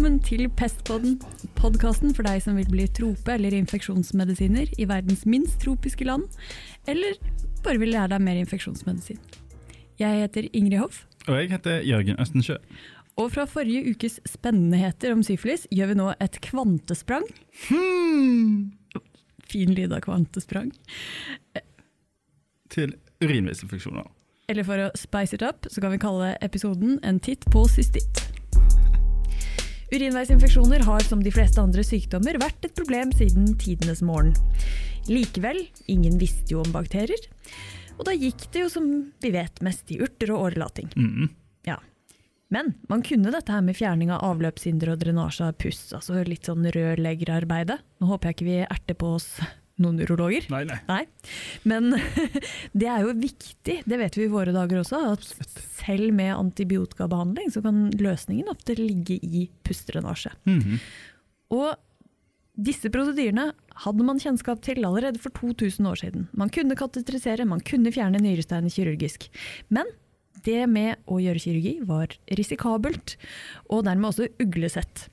Velkommen 0.00 0.22
til 0.24 0.46
Pestpodden, 0.56 1.18
podkasten 1.58 2.14
for 2.16 2.24
deg 2.24 2.38
som 2.40 2.54
vil 2.56 2.70
bli 2.72 2.86
trope- 2.96 3.34
eller 3.34 3.52
infeksjonsmedisiner 3.52 4.70
i 4.80 4.86
verdens 4.88 5.26
minst 5.28 5.58
tropiske 5.60 6.06
land, 6.08 6.22
eller 6.88 7.18
bare 7.60 7.76
vil 7.82 7.92
lære 7.92 8.08
deg 8.14 8.22
mer 8.24 8.38
infeksjonsmedisin. 8.40 9.18
Jeg 10.00 10.22
heter 10.22 10.48
Ingrid 10.56 10.78
Hoff, 10.80 11.02
Og 11.28 11.36
jeg 11.36 11.50
heter 11.52 11.84
Jørgen 11.84 12.16
Østensjø. 12.16 12.56
og 13.18 13.28
fra 13.34 13.44
forrige 13.44 13.92
ukes 13.92 14.20
spennendeheter 14.24 15.12
om 15.12 15.20
syfilis 15.22 15.66
gjør 15.70 15.92
vi 15.92 15.98
nå 16.00 16.14
et 16.18 16.40
kvantesprang. 16.48 17.28
Hmm. 17.68 18.72
Fin 19.52 19.74
lyd 19.74 19.92
av 19.92 20.00
kvantesprang. 20.00 20.72
Til 22.70 22.96
urinveisinfeksjoner. 23.20 24.08
Eller 24.48 24.64
for 24.64 24.80
å 24.80 24.90
spice 24.96 25.34
it 25.36 25.42
up, 25.42 25.68
så 25.68 25.84
kan 25.84 25.92
vi 25.92 25.98
kalle 26.00 26.38
episoden 26.40 26.98
En 27.04 27.20
titt 27.20 27.44
på 27.52 27.68
cystitt. 27.68 28.39
Urinveisinfeksjoner 29.90 30.84
har 30.86 31.02
som 31.02 31.22
de 31.22 31.32
fleste 31.34 31.58
andre 31.58 31.82
sykdommer 31.82 32.36
vært 32.38 32.62
et 32.68 32.76
problem 32.78 33.10
siden 33.10 33.56
tidenes 33.58 34.04
morgen. 34.06 34.36
Likevel, 35.10 35.64
ingen 35.90 36.18
visste 36.20 36.54
jo 36.54 36.60
om 36.62 36.70
bakterier. 36.70 37.24
Og 37.98 38.06
da 38.06 38.14
gikk 38.14 38.46
det 38.54 38.62
jo 38.62 38.68
som 38.70 38.86
vi 39.20 39.32
vet 39.34 39.58
mest 39.66 39.90
i 39.90 39.98
urter 39.98 40.30
og 40.30 40.46
årelating. 40.46 40.92
Mm. 40.94 41.26
Ja. 41.66 41.80
Men 42.54 42.76
man 42.90 43.02
kunne 43.06 43.34
dette 43.34 43.50
her 43.50 43.66
med 43.66 43.78
fjerning 43.78 44.12
av 44.14 44.22
avløpshinder 44.28 44.92
og 44.94 45.02
drenasje 45.02 45.50
av 45.50 45.58
puss, 45.58 45.82
altså 45.96 46.22
litt 46.22 46.46
sånn 46.46 46.70
rørleggerarbeide. 46.70 47.80
Nå 47.98 48.12
håper 48.12 48.30
jeg 48.30 48.38
ikke 48.38 48.48
vi 48.48 48.60
erter 48.62 48.98
på 48.98 49.16
oss 49.18 49.32
noen 49.82 50.00
urologer. 50.04 50.46
Nei, 50.52 50.62
nei. 50.68 50.78
Nei, 50.88 51.02
men 51.68 51.92
det 52.80 52.88
er 52.90 53.04
jo 53.06 53.16
viktig, 53.18 53.80
det 53.88 54.00
vet 54.00 54.18
vi 54.18 54.26
i 54.26 54.32
våre 54.32 54.54
dager 54.54 54.82
også, 54.82 55.02
at 55.14 55.26
selv 55.80 56.12
med 56.16 56.34
antibiotikabehandling 56.36 57.52
så 57.54 57.62
kan 57.64 57.88
løsningen 58.00 58.50
ofte 58.52 58.76
ligge 58.78 59.18
i 59.20 59.48
pustdrenasje. 59.66 60.32
-hmm. 60.44 60.82
Og 61.56 61.74
disse 62.60 62.90
prosedyrene 62.92 63.50
hadde 63.84 64.04
man 64.04 64.20
kjennskap 64.20 64.60
til 64.64 64.84
allerede 64.84 65.20
for 65.22 65.32
2000 65.32 65.86
år 65.86 66.00
siden. 66.02 66.28
Man 66.36 66.50
kunne 66.52 66.76
katetrisere, 66.76 67.48
man 67.48 67.60
kunne 67.64 67.92
fjerne 67.92 68.20
nyresteiner 68.20 68.72
kirurgisk. 68.72 69.30
Men 69.68 69.88
det 70.44 70.66
med 70.70 71.00
å 71.10 71.20
gjøre 71.20 71.42
kirurgi 71.42 71.74
var 71.88 72.12
risikabelt, 72.38 73.16
og 73.68 73.84
dermed 73.88 74.10
også 74.12 74.28
uglesett. 74.42 75.08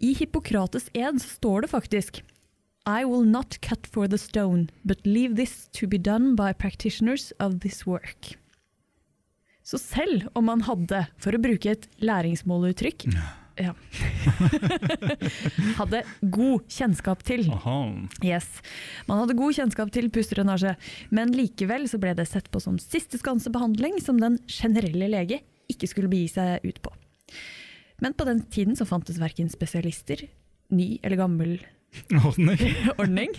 I 0.00 0.14
Hippokrates 0.18 0.88
ed 0.94 1.20
står 1.22 1.64
det 1.64 1.72
faktisk 1.72 2.22
I 2.88 3.04
will 3.04 3.24
not 3.24 3.58
cut 3.60 3.86
for 3.86 4.08
the 4.08 4.16
stone, 4.16 4.70
but 4.82 5.04
leave 5.04 5.36
this 5.36 5.68
to 5.74 5.86
be 5.86 5.98
done 5.98 6.34
by 6.34 6.54
practitioners 6.54 7.34
of 7.38 7.60
this 7.60 7.84
work. 7.86 8.38
Så 9.62 9.76
selv 9.78 10.30
om 10.32 10.46
man 10.48 10.62
hadde, 10.64 11.02
for 11.20 11.36
å 11.36 11.40
bruke 11.42 11.68
et 11.68 11.84
læringsmåluttrykk, 12.00 13.04
ja. 13.60 13.74
hadde 15.82 16.00
god 16.32 16.64
kjennskap 16.72 17.26
til. 17.28 17.44
Yes. 18.24 18.48
Man 19.10 19.20
hadde 19.20 19.36
god 19.36 19.60
kjennskap 19.60 19.92
til 19.92 20.08
pustdrenasje, 20.14 20.72
men 21.12 21.36
likevel 21.36 21.84
så 21.92 22.00
ble 22.00 22.16
det 22.16 22.30
sett 22.32 22.48
på 22.48 22.62
som 22.64 22.80
siste 22.80 23.20
skanse 23.20 23.52
behandling 23.52 24.00
som 24.00 24.16
den 24.22 24.40
generelle 24.48 25.12
lege 25.12 25.42
ikke 25.68 25.90
skulle 25.92 26.08
begi 26.08 26.30
seg 26.38 26.64
ut 26.64 26.80
på. 26.80 26.94
Men 28.00 28.16
på 28.16 28.24
den 28.24 28.46
tiden 28.48 28.78
så 28.78 28.88
fantes 28.88 29.20
verken 29.20 29.52
spesialister, 29.52 30.24
ny 30.72 30.94
eller 31.02 31.20
gammel 31.20 31.58
Ordning. 32.24 32.58
ordning. 33.02 33.30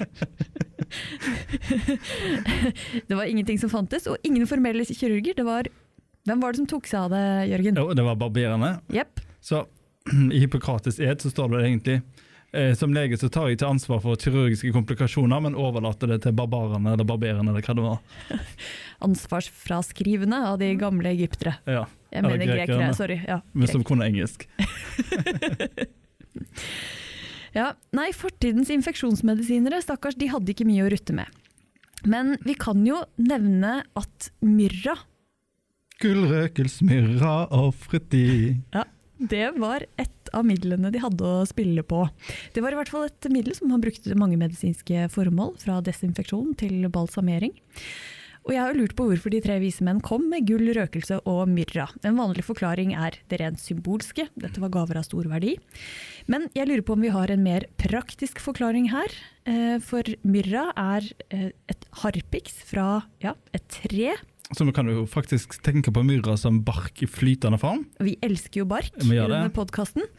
det 3.07 3.15
var 3.15 3.23
ingenting 3.23 3.59
som 3.59 3.69
fantes, 3.69 4.07
og 4.07 4.17
ingen 4.23 4.47
formelle 4.49 4.85
kirurger. 4.85 5.33
Det 5.37 5.45
var, 5.47 5.67
hvem 6.27 6.41
var 6.43 6.51
det 6.53 6.57
som 6.63 6.67
tok 6.69 6.87
seg 6.89 6.99
av 7.07 7.13
det, 7.13 7.25
Jørgen? 7.53 7.77
Jo, 7.79 7.93
det 7.97 8.05
var 8.07 8.17
barbererne. 8.19 8.71
Yep. 8.93 9.21
Så 9.41 9.63
i 10.33 10.39
Hippokrates 10.43 10.99
ed 10.99 11.21
så 11.21 11.29
står 11.31 11.53
det 11.53 11.61
egentlig 11.67 11.97
eh, 12.51 12.73
som 12.79 12.93
lege 12.95 13.17
så 13.21 13.29
tar 13.31 13.47
jeg 13.51 13.59
ikke 13.59 13.69
ansvar 13.69 14.01
for 14.03 14.19
kirurgiske 14.19 14.73
komplikasjoner, 14.75 15.39
men 15.45 15.55
overlater 15.59 16.07
det 16.13 16.21
til 16.25 16.35
barbarene 16.37 16.95
eller 16.97 17.07
barbererne 17.07 17.53
eller 17.53 17.65
hva 17.65 17.77
det 17.77 17.85
var. 17.85 17.99
Ansvarsfraskrivende 19.09 20.41
av 20.49 20.57
de 20.61 20.73
gamle 20.79 21.13
egyptere. 21.15 21.55
Ja, 21.69 21.85
Jeg 22.09 22.23
Eller 22.23 22.33
mener 22.33 22.45
grekere, 22.49 22.65
grekerne. 22.73 22.93
sorry. 22.97 23.19
Ja, 23.27 23.39
Men 23.53 23.67
grek. 23.67 23.71
som 23.77 23.83
kunne 23.87 24.09
engelsk. 24.09 24.49
Ja, 27.55 27.73
nei, 27.95 28.09
fortidens 28.15 28.71
infeksjonsmedisinere, 28.73 29.81
stakkars, 29.83 30.17
de 30.19 30.29
hadde 30.31 30.53
ikke 30.53 30.67
mye 30.69 30.85
å 30.85 30.91
rutte 30.93 31.15
med. 31.17 31.29
Men 32.07 32.37
vi 32.45 32.55
kan 32.59 32.85
jo 32.87 33.01
nevne 33.19 33.81
at 33.99 34.31
myrra, 34.45 34.97
Gullrøkelsmyrra 35.99 37.49
ofret 37.51 38.05
de. 38.13 38.53
det 39.19 39.49
var 39.59 39.83
et 39.99 40.29
av 40.31 40.45
midlene 40.47 40.91
de 40.93 41.01
hadde 41.03 41.25
å 41.27 41.47
spille 41.49 41.83
på. 41.83 42.05
Det 42.55 42.63
var 42.63 42.71
i 42.71 42.79
hvert 42.79 42.91
fall 42.93 43.09
et 43.09 43.27
middel 43.33 43.57
som 43.57 43.67
man 43.73 43.83
brukte 43.83 44.07
til 44.07 44.19
mange 44.19 44.39
medisinske 44.39 45.09
formål, 45.11 45.57
fra 45.59 45.81
desinfeksjon 45.83 46.53
til 46.59 46.87
balsamering. 46.93 47.51
Og 48.49 48.55
jeg 48.55 48.65
har 48.65 48.73
lurt 48.73 48.95
på 48.97 49.05
hvorfor 49.05 49.29
de 49.29 49.39
tre 49.45 49.59
vise 49.61 49.85
menn 49.85 49.99
kom 50.01 50.23
med 50.31 50.47
gull, 50.49 50.71
røkelse 50.73 51.19
og 51.29 51.43
myrra. 51.51 51.85
En 52.01 52.15
vanlig 52.17 52.41
forklaring 52.47 52.95
er 52.97 53.19
det 53.29 53.37
rent 53.43 53.61
symbolske, 53.61 54.25
dette 54.41 54.63
var 54.63 54.71
gaver 54.73 54.97
av 54.97 55.05
stor 55.05 55.29
verdi. 55.29 55.53
Men 56.25 56.47
jeg 56.57 56.65
lurer 56.65 56.81
på 56.87 56.95
om 56.97 57.05
vi 57.05 57.13
har 57.13 57.29
en 57.29 57.45
mer 57.45 57.67
praktisk 57.77 58.41
forklaring 58.41 58.89
her. 58.89 59.13
Eh, 59.45 59.77
For 59.85 60.01
myrra 60.25 60.65
er 60.73 61.11
eh, 61.29 61.53
et 61.69 61.87
harpiks 62.01 62.57
fra 62.65 63.03
ja, 63.21 63.37
et 63.53 63.69
tre. 63.69 64.17
Så 64.49 64.65
vi 64.65 64.73
kan 64.73 64.89
jo 64.89 65.05
faktisk 65.05 65.59
tenke 65.61 65.93
på 65.93 66.01
myrra 66.01 66.33
som 66.33 66.63
bark 66.65 67.05
i 67.05 67.11
flytende 67.21 67.61
form. 67.61 67.85
Vi 68.01 68.17
elsker 68.25 68.63
jo 68.63 68.69
bark 68.73 68.97
denne 68.97 69.45
podkasten. 69.53 70.09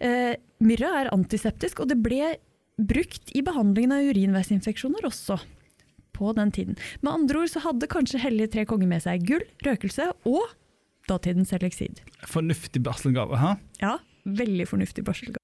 Eh, 0.00 0.38
myrra 0.64 0.96
er 1.02 1.12
antiseptisk, 1.12 1.84
og 1.84 1.92
det 1.92 2.00
ble 2.00 2.38
brukt 2.80 3.36
i 3.36 3.44
behandlingen 3.44 3.92
av 3.92 4.08
urinveisinfeksjoner 4.08 5.04
også 5.04 5.36
på 6.22 6.32
den 6.38 6.54
tiden. 6.54 6.78
Med 7.02 7.12
andre 7.16 7.42
ord 7.42 7.52
så 7.52 7.66
hadde 7.66 7.90
kanskje 7.90 8.22
Hellige 8.22 8.54
tre 8.54 8.66
konger 8.68 8.90
med 8.90 9.02
seg 9.04 9.26
gull, 9.26 9.44
røkelse 9.66 10.12
og 10.28 10.44
datidens 11.10 11.52
eleksid. 11.56 12.02
Fornuftig 12.30 12.82
barselgave, 12.86 13.38
hæ? 13.42 13.56
Ja, 13.82 13.98
veldig 14.24 14.68
fornuftig 14.70 15.04
barselgave. 15.04 15.42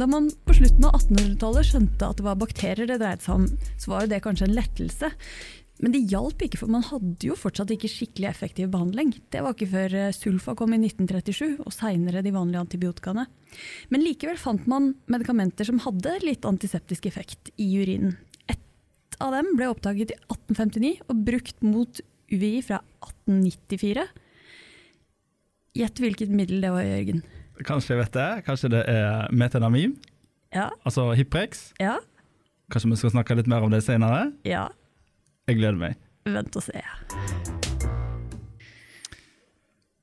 Da 0.00 0.06
man 0.08 0.30
på 0.48 0.54
slutten 0.56 0.86
av 0.86 0.94
1800-tallet 0.96 1.66
skjønte 1.68 2.06
at 2.08 2.20
det 2.20 2.24
var 2.24 2.38
bakterier 2.40 2.88
det 2.88 3.00
dreide 3.02 3.24
seg 3.24 3.42
om, 3.42 3.48
så 3.76 3.90
var 3.92 4.04
jo 4.06 4.12
det 4.14 4.22
kanskje 4.24 4.46
en 4.48 4.54
lettelse. 4.56 5.10
Men 5.80 5.94
det 5.94 6.02
hjalp 6.12 6.42
ikke, 6.44 6.60
for 6.60 6.72
man 6.72 6.84
hadde 6.84 7.28
jo 7.30 7.36
fortsatt 7.38 7.72
ikke 7.72 7.88
skikkelig 7.88 8.28
effektiv 8.28 8.68
behandling. 8.72 9.14
Det 9.32 9.40
var 9.44 9.56
ikke 9.56 9.70
før 9.72 9.96
eh, 9.96 10.10
sulfa 10.12 10.54
kom 10.56 10.74
i 10.76 10.80
1937, 10.82 11.62
og 11.64 11.72
seinere 11.72 12.24
de 12.24 12.34
vanlige 12.34 12.64
antibiotikaene. 12.66 13.24
Men 13.92 14.04
likevel 14.04 14.40
fant 14.40 14.68
man 14.70 14.92
medikamenter 15.10 15.68
som 15.68 15.80
hadde 15.86 16.18
litt 16.24 16.44
antiseptisk 16.48 17.08
effekt 17.08 17.52
i 17.56 17.70
urinen. 17.80 18.18
Av 19.20 19.32
dem 19.34 19.50
ble 19.58 19.68
oppdaget 19.68 20.14
i 20.14 20.16
1859 20.30 20.92
og 21.12 21.24
brukt 21.26 21.58
mot 21.66 22.00
UVI 22.32 22.60
fra 22.64 22.78
1894. 23.04 24.06
Gjett 25.76 26.00
hvilket 26.02 26.32
middel 26.34 26.62
det 26.64 26.70
var, 26.74 26.86
Jørgen. 26.86 27.20
Kanskje 27.68 27.92
jeg 27.94 28.00
vet 28.00 28.14
det. 28.16 28.28
Kanskje 28.46 28.70
det 28.72 28.84
er 28.88 29.28
metanamim, 29.36 29.96
Ja, 30.54 30.70
altså 30.84 31.10
Hiprex. 31.14 31.72
ja, 31.78 31.98
Kanskje 32.72 32.90
vi 32.90 32.96
skal 32.96 33.10
snakke 33.10 33.34
litt 33.36 33.46
mer 33.50 33.62
om 33.66 33.70
det 33.70 33.82
senere. 33.84 34.32
ja. 34.44 34.68
Jeg 35.48 35.56
gleder 35.58 35.78
meg. 35.80 35.96
Vent 36.30 36.54
og 36.56 36.62
se. 36.62 36.80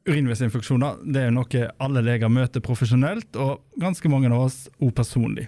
Urinveisinfeksjoner 0.08 1.02
det 1.12 1.22
er 1.22 1.30
jo 1.30 1.36
noe 1.38 1.62
alle 1.84 2.02
leger 2.04 2.30
møter 2.32 2.64
profesjonelt, 2.64 3.36
og 3.36 3.62
ganske 3.80 4.10
mange 4.12 4.28
av 4.32 4.46
oss 4.48 4.58
òg 4.80 4.94
personlig. 4.96 5.48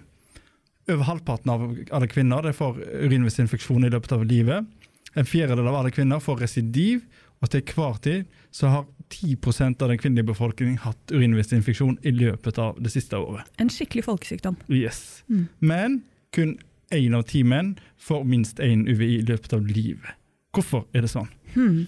Over 0.89 1.06
halvparten 1.06 1.51
av 1.53 1.65
alle 1.91 2.07
kvinner 2.09 2.51
får 2.56 2.80
urinveisinfeksjon 3.06 3.86
i 3.86 3.91
løpet 3.94 4.13
av 4.15 4.24
livet. 4.25 4.65
En 5.13 5.25
fjerdedel 5.25 5.68
av 5.69 5.75
alle 5.80 5.91
kvinner 5.94 6.21
får 6.24 6.41
residiv, 6.44 7.03
og 7.39 7.51
til 7.53 7.63
hver 7.75 8.00
tid 8.03 8.39
så 8.51 8.71
har 8.74 8.88
10% 9.09 9.81
av 9.81 9.91
den 9.91 10.00
kvinnelige 10.01 10.31
befolkningen 10.31 10.81
hatt 10.83 11.13
urinveisinfeksjon 11.13 12.00
i 12.06 12.13
løpet 12.13 12.57
av 12.62 12.81
det 12.81 12.91
siste 12.94 13.18
året. 13.18 13.47
En 13.62 13.71
skikkelig 13.74 14.06
folkesykdom. 14.09 14.57
Yes. 14.68 15.21
Mm. 15.30 15.45
Men 15.59 16.01
kun 16.36 16.57
én 16.94 17.15
av 17.18 17.27
ti 17.30 17.44
menn 17.45 17.75
får 18.01 18.25
minst 18.25 18.59
én 18.63 18.86
UVI 18.89 19.19
i 19.19 19.25
løpet 19.30 19.53
av 19.57 19.65
livet. 19.69 20.18
Hvorfor 20.56 20.88
er 20.94 21.06
det 21.06 21.13
sånn? 21.13 21.30
Hmm. 21.53 21.86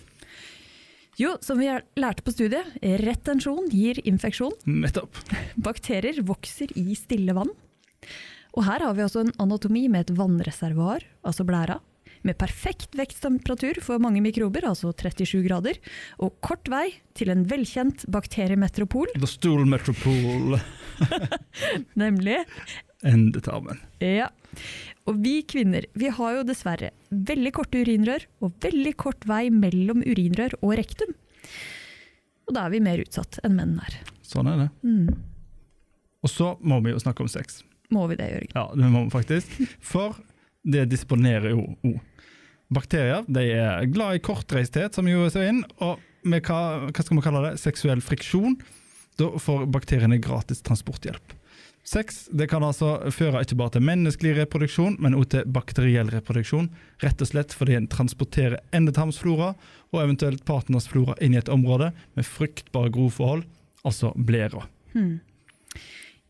Jo, 1.19 1.36
som 1.44 1.59
vi 1.59 1.68
har 1.69 1.83
lærte 2.00 2.24
på 2.25 2.33
studiet, 2.33 2.69
retensjon 3.01 3.68
gir 3.74 4.00
infeksjon. 4.07 4.53
Nettopp. 4.69 5.18
Bakterier 5.68 6.21
vokser 6.25 6.71
i 6.80 6.95
stille 6.98 7.36
vann. 7.38 7.51
Og 8.51 8.65
her 8.68 8.83
har 8.83 8.98
vi 8.98 9.06
også 9.06 9.24
en 9.25 9.33
anatomi 9.39 9.86
med 9.92 10.06
et 10.06 10.18
vannreservoar, 10.18 11.06
altså 11.24 11.45
blæra, 11.48 11.80
med 12.27 12.38
perfekt 12.38 12.94
veksttemperatur 13.00 13.80
for 13.81 14.01
mange 14.03 14.21
mikrober, 14.21 14.68
altså 14.69 14.92
37 14.94 15.42
grader, 15.48 15.80
og 16.21 16.36
kort 16.45 16.69
vei 16.69 16.92
til 17.18 17.31
en 17.33 17.45
velkjent 17.50 18.06
bakteriemetropol, 18.12 19.09
The 19.18 19.30
Stool 19.30 19.65
Metropol 19.69 20.59
nemlig 22.03 22.38
endetarmen. 23.07 23.81
Ja. 24.03 24.30
Og 25.09 25.18
vi 25.24 25.39
kvinner 25.50 25.88
vi 25.98 26.12
har 26.13 26.36
jo 26.38 26.45
dessverre 26.45 26.92
veldig 27.09 27.53
korte 27.56 27.81
urinrør 27.81 28.27
og 28.45 28.53
veldig 28.62 28.94
kort 29.01 29.25
vei 29.30 29.48
mellom 29.50 30.03
urinrør 30.06 30.59
og 30.62 30.75
rektum. 30.77 31.15
Og 32.45 32.53
da 32.57 32.68
er 32.68 32.75
vi 32.75 32.83
mer 32.83 33.01
utsatt 33.01 33.39
enn 33.45 33.57
menn 33.57 33.77
er. 33.81 33.98
Sånn 34.27 34.50
er 34.51 34.65
det. 34.65 34.69
Mm. 34.86 35.09
Og 36.21 36.30
så 36.30 36.53
må 36.62 36.77
vi 36.86 36.94
jo 36.94 37.01
snakke 37.01 37.25
om 37.25 37.31
sex. 37.31 37.63
Må 37.91 38.05
vi 38.11 38.17
det, 38.19 38.29
Jørgen? 38.31 38.53
Ja, 38.55 38.65
det 38.77 38.91
må 38.93 39.03
vi 39.05 39.13
faktisk. 39.13 39.57
For 39.83 40.15
det 40.63 40.88
disponerer 40.91 41.51
jo 41.53 41.65
O. 41.88 41.97
Bakterier 42.71 43.25
de 43.27 43.43
er 43.51 43.89
glad 43.91 44.15
i 44.15 44.23
kortreisthet, 44.23 44.95
som 44.95 45.09
jo 45.09 45.25
seg 45.31 45.49
inn, 45.49 45.65
og 45.83 45.99
med 46.23 46.45
hva, 46.47 46.88
hva 46.88 47.03
skal 47.03 47.17
vi 47.17 47.25
kalle 47.25 47.43
det, 47.49 47.57
seksuell 47.59 48.03
friksjon. 48.05 48.55
Da 49.19 49.27
får 49.41 49.65
bakteriene 49.73 50.21
gratis 50.23 50.63
transporthjelp. 50.63 51.35
Sex 51.83 52.27
det 52.38 52.45
kan 52.51 52.63
altså 52.63 52.93
føre 53.11 53.41
ikke 53.41 53.57
bare 53.57 53.73
til 53.75 53.85
menneskelig 53.85 54.35
reproduksjon, 54.38 54.99
men 55.01 55.17
også 55.17 55.33
til 55.33 55.53
bakteriell 55.55 56.11
reproduksjon. 56.13 56.69
Rett 57.01 57.23
og 57.25 57.31
slett 57.31 57.55
fordi 57.57 57.75
en 57.75 57.89
transporterer 57.91 58.61
endetarmsflora 58.77 59.55
og 59.91 60.03
eventuelt 60.03 60.45
partnersflora 60.47 61.17
inn 61.25 61.35
i 61.35 61.41
et 61.41 61.51
område 61.51 61.89
med 62.15 62.27
fruktbare 62.27 62.93
grovforhold, 62.93 63.43
altså 63.83 64.13
blæra. 64.15 64.67
Hmm. 64.93 65.17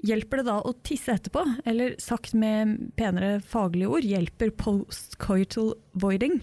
Hjelper 0.06 0.42
det 0.42 0.48
da 0.50 0.58
å 0.66 0.74
tisse 0.86 1.14
etterpå? 1.14 1.44
Eller 1.70 1.96
sagt 2.02 2.34
med 2.38 2.92
penere 2.98 3.40
faglige 3.46 3.92
ord, 3.98 4.06
hjelper 4.08 4.54
postcoital 4.58 5.76
voiding? 5.94 6.40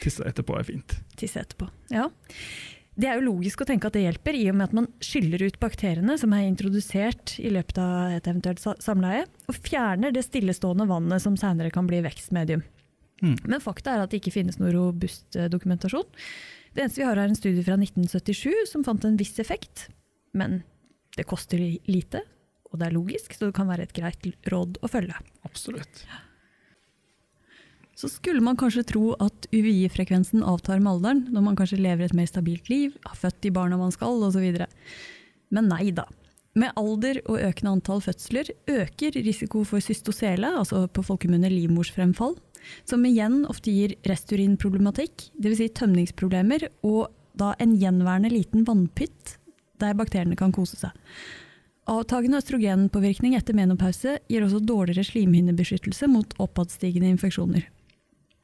Tisse 0.00 0.24
etterpå 0.28 0.56
er 0.56 0.68
fint. 0.68 0.94
Tisse 1.20 1.42
etterpå, 1.42 1.68
ja. 1.92 2.08
Det 2.92 3.08
er 3.08 3.16
jo 3.18 3.30
logisk 3.30 3.62
å 3.64 3.66
tenke 3.68 3.88
at 3.88 3.96
det 3.96 4.04
hjelper, 4.04 4.36
i 4.36 4.48
og 4.50 4.56
med 4.58 4.68
at 4.68 4.74
man 4.76 4.88
skyller 5.04 5.40
ut 5.46 5.56
bakteriene 5.60 6.16
som 6.20 6.32
er 6.36 6.44
introdusert 6.44 7.38
i 7.40 7.52
løpet 7.52 7.80
av 7.80 8.16
et 8.18 8.28
eventuelt 8.28 8.82
samleie, 8.84 9.24
og 9.48 9.60
fjerner 9.64 10.12
det 10.12 10.26
stillestående 10.26 10.88
vannet 10.90 11.24
som 11.24 11.38
senere 11.40 11.72
kan 11.72 11.88
bli 11.88 12.02
vekstmedium. 12.04 12.64
Mm. 13.22 13.38
Men 13.46 13.62
fakta 13.64 13.94
er 13.94 14.04
at 14.04 14.12
det 14.12 14.20
ikke 14.20 14.34
finnes 14.34 14.58
noe 14.60 14.74
robust 14.74 15.38
eh, 15.38 15.48
dokumentasjon. 15.52 16.08
Det 16.74 16.84
eneste 16.84 17.00
vi 17.00 17.06
har 17.06 17.20
er 17.20 17.30
en 17.30 17.38
studie 17.38 17.64
fra 17.64 17.78
1977 17.78 18.68
som 18.72 18.84
fant 18.84 19.04
en 19.08 19.16
viss 19.20 19.38
effekt, 19.40 19.86
men 20.36 20.60
det 21.16 21.28
koster 21.28 21.60
lite, 21.60 22.22
og 22.72 22.80
det 22.80 22.88
er 22.88 22.96
logisk, 22.96 23.34
så 23.36 23.48
det 23.48 23.56
kan 23.56 23.68
være 23.68 23.86
et 23.86 23.94
greit 23.96 24.28
råd 24.52 24.80
å 24.82 24.90
følge. 24.90 25.16
Absolutt. 25.46 26.04
Så 27.98 28.08
skulle 28.08 28.42
man 28.42 28.56
kanskje 28.58 28.86
tro 28.88 29.12
at 29.22 29.46
UVI-frekvensen 29.52 30.42
avtar 30.48 30.80
med 30.80 30.94
alderen, 30.94 31.20
når 31.30 31.44
man 31.44 31.58
kanskje 31.58 31.82
lever 31.82 32.08
et 32.08 32.16
mer 32.16 32.26
stabilt 32.26 32.70
liv, 32.72 32.96
har 33.04 33.18
født 33.20 33.42
de 33.44 33.52
barna 33.54 33.78
man 33.78 33.92
skal 33.94 34.24
osv. 34.24 34.64
Men 35.52 35.68
nei 35.70 35.92
da. 35.94 36.08
Med 36.58 36.72
alder 36.76 37.20
og 37.30 37.40
økende 37.40 37.76
antall 37.76 38.02
fødsler 38.04 38.50
øker 38.68 39.14
risiko 39.24 39.62
for 39.68 39.84
cystosele, 39.84 40.50
altså 40.58 40.86
på 40.88 41.04
folkemunne 41.04 41.52
livmorsfremfall, 41.52 42.34
som 42.88 43.04
igjen 43.08 43.42
ofte 43.50 43.72
gir 43.74 43.94
resturinproblematikk, 44.08 45.28
dvs. 45.36 45.60
Si 45.60 45.70
tømningsproblemer, 45.78 46.66
og 46.88 47.12
da 47.38 47.52
en 47.62 47.76
gjenværende 47.80 48.32
liten 48.32 48.66
vannpytt 48.68 49.36
der 49.82 49.96
bakteriene 49.98 50.36
kan 50.38 50.52
kose 50.54 50.78
seg. 50.78 50.92
Avtagende 51.90 52.38
østrogenpåvirkning 52.38 53.34
etter 53.34 53.56
menopause 53.58 54.18
gir 54.30 54.44
også 54.44 54.60
dårligere 54.62 55.02
slimhinnebeskyttelse 55.08 56.06
mot 56.10 56.36
oppadstigende 56.42 57.10
infeksjoner. 57.10 57.64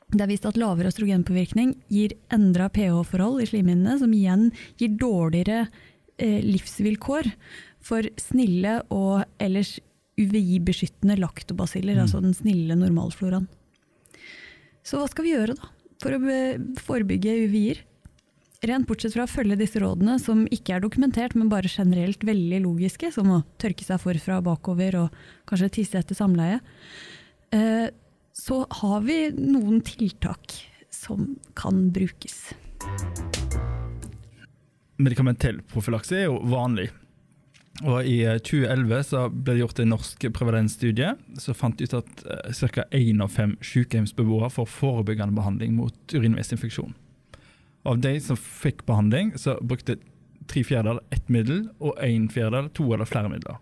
Det 0.09 0.25
er 0.25 0.31
vist 0.31 0.47
at 0.49 0.59
lavere 0.59 0.91
østrogenpåvirkning 0.91 1.77
gir 1.93 2.17
endra 2.35 2.67
pH-forhold 2.73 3.45
i 3.45 3.47
slimhinnene, 3.51 3.99
som 4.01 4.15
igjen 4.17 4.49
gir 4.81 4.97
dårligere 4.99 5.67
eh, 6.19 6.41
livsvilkår 6.43 7.29
for 7.85 8.09
snille 8.19 8.81
og 8.91 9.23
ellers 9.39 9.77
UVI-beskyttende 10.19 11.19
laktobasiller, 11.21 11.95
mm. 11.95 12.03
altså 12.07 12.23
den 12.25 12.35
snille 12.35 12.75
normalfloraen. 12.75 13.47
Så 14.83 14.99
hva 14.99 15.07
skal 15.13 15.29
vi 15.29 15.37
gjøre 15.37 15.55
da, 15.55 15.71
for 16.03 16.17
å 16.17 16.41
forebygge 16.83 17.37
UVI-er? 17.45 17.85
Rent 18.67 18.89
bortsett 18.91 19.15
fra 19.15 19.23
å 19.23 19.31
følge 19.31 19.55
disse 19.61 19.79
rådene, 19.79 20.17
som 20.19 20.41
ikke 20.51 20.73
er 20.75 20.83
dokumentert, 20.83 21.37
men 21.39 21.51
bare 21.51 21.71
generelt 21.71 22.25
veldig 22.27 22.59
logiske, 22.65 23.13
som 23.15 23.31
å 23.31 23.45
tørke 23.63 23.87
seg 23.87 24.01
forfra 24.03 24.41
og 24.41 24.49
bakover 24.49 24.97
og 24.99 25.21
kanskje 25.47 25.71
tisse 25.79 26.01
etter 26.01 26.19
samleie, 26.19 26.59
eh, 27.55 27.87
så 28.35 28.65
har 28.81 29.07
vi 29.07 29.21
noen 29.39 29.79
tiltak 29.87 30.59
som 30.91 31.37
kan 31.55 31.87
brukes. 31.95 32.51
Medikamentell 34.99 35.63
profylakse 35.71 36.19
er 36.19 36.27
jo 36.27 36.43
vanlig. 36.51 36.91
Og 37.87 38.03
I 38.03 38.25
2011 38.43 38.99
eh, 38.99 39.27
ble 39.39 39.55
det 39.55 39.61
gjort 39.63 39.85
en 39.85 39.95
norsk 39.95 40.31
prevalensstudie 40.35 41.15
som 41.39 41.55
fant 41.55 41.79
ut 41.79 42.01
at 42.03 42.25
uh, 42.27 42.63
ca. 42.75 42.91
én 42.91 43.23
av 43.23 43.31
fem 43.31 43.55
sykehjemsbeboere 43.63 44.51
får 44.51 44.73
forebyggende 44.81 45.39
behandling 45.39 45.79
mot 45.79 45.95
urinveisinfeksjon. 46.11 47.05
Av 47.89 47.97
de 48.05 48.19
som 48.21 48.37
fikk 48.37 48.85
behandling, 48.89 49.33
så 49.41 49.57
brukte 49.65 49.97
tre 50.49 50.65
fjerdedeler 50.65 51.05
ett 51.15 51.29
middel, 51.33 51.67
og 51.81 51.97
en 52.05 52.29
fjerdedel 52.33 52.69
to 52.77 52.91
eller 52.93 53.09
flere 53.09 53.31
midler. 53.33 53.61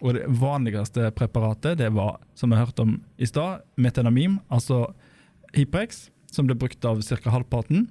Og 0.00 0.16
Det 0.16 0.24
vanligste 0.40 1.10
preparatet 1.12 1.78
det 1.78 1.90
var, 1.92 2.18
som 2.34 2.52
vi 2.52 2.56
hørte 2.56 2.86
om 2.86 2.94
i 3.20 3.28
stad, 3.28 3.66
metanamim, 3.76 4.38
altså 4.48 4.94
Hiprex, 5.52 6.08
som 6.30 6.46
ble 6.48 6.56
brukt 6.56 6.84
av 6.84 7.02
ca. 7.02 7.30
halvparten. 7.30 7.88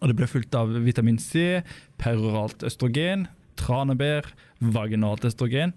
Og 0.00 0.08
det 0.08 0.16
ble 0.16 0.28
fulgt 0.30 0.54
av 0.56 0.72
vitamin 0.84 1.18
C, 1.18 1.62
peroralt 2.00 2.64
østrogen, 2.64 3.28
tranebær, 3.60 4.26
vaginalt 4.60 5.24
østrogen, 5.28 5.74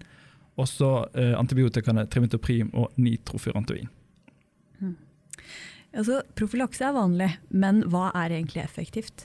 og 0.58 0.66
så 0.66 0.90
eh, 1.14 1.36
antibiotikaene 1.38 2.08
trimetoprim 2.10 2.72
og 2.74 2.96
nitrofurantoin. 2.98 3.92
Altså, 5.96 6.20
profylakse 6.36 6.84
er 6.84 6.96
vanlig, 6.96 7.30
men 7.48 7.80
hva 7.88 8.10
er 8.18 8.34
egentlig 8.36 8.60
effektivt? 8.60 9.24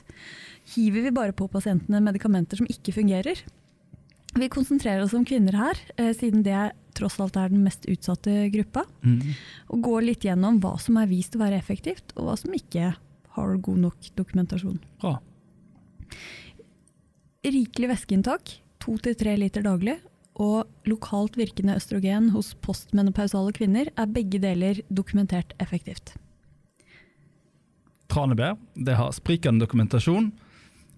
Hiver 0.74 1.04
vi 1.04 1.12
bare 1.14 1.36
på 1.36 1.48
pasientene 1.52 2.00
medikamenter 2.04 2.60
som 2.60 2.68
ikke 2.70 2.94
fungerer? 2.96 3.42
Vi 4.34 4.48
konsentrerer 4.50 5.04
oss 5.04 5.14
om 5.14 5.26
kvinner 5.28 5.54
her, 5.54 5.78
eh, 5.98 6.14
siden 6.16 6.42
det 6.42 6.72
tross 6.96 7.20
alt 7.20 7.36
er 7.36 7.52
den 7.52 7.62
mest 7.66 7.84
utsatte 7.90 8.48
gruppa. 8.54 8.84
Mm. 9.04 9.34
Og 9.70 9.82
går 9.82 10.08
litt 10.08 10.24
gjennom 10.24 10.58
hva 10.62 10.78
som 10.80 10.96
er 10.96 11.10
vist 11.10 11.36
å 11.36 11.42
være 11.42 11.60
effektivt, 11.60 12.16
og 12.16 12.26
hva 12.26 12.38
som 12.38 12.56
ikke 12.56 12.94
har 13.36 13.54
god 13.68 13.78
nok 13.84 14.10
dokumentasjon. 14.16 14.80
Bra. 15.02 15.18
Rikelig 17.44 17.92
væskeinntak, 17.92 18.58
to 18.80 18.96
til 19.04 19.14
tre 19.20 19.36
liter 19.36 19.62
daglig, 19.62 19.98
og 20.34 20.66
lokalt 20.88 21.36
virkende 21.38 21.76
østrogen 21.76 22.32
hos 22.34 22.54
postmenopausale 22.64 23.52
kvinner 23.54 23.92
er 23.94 24.10
begge 24.10 24.40
deler 24.42 24.80
dokumentert 24.90 25.52
effektivt 25.62 26.16
tranebær. 28.14 28.56
Det 28.74 28.96
har 28.98 29.12
sprikende 29.16 29.66
dokumentasjon. 29.66 30.30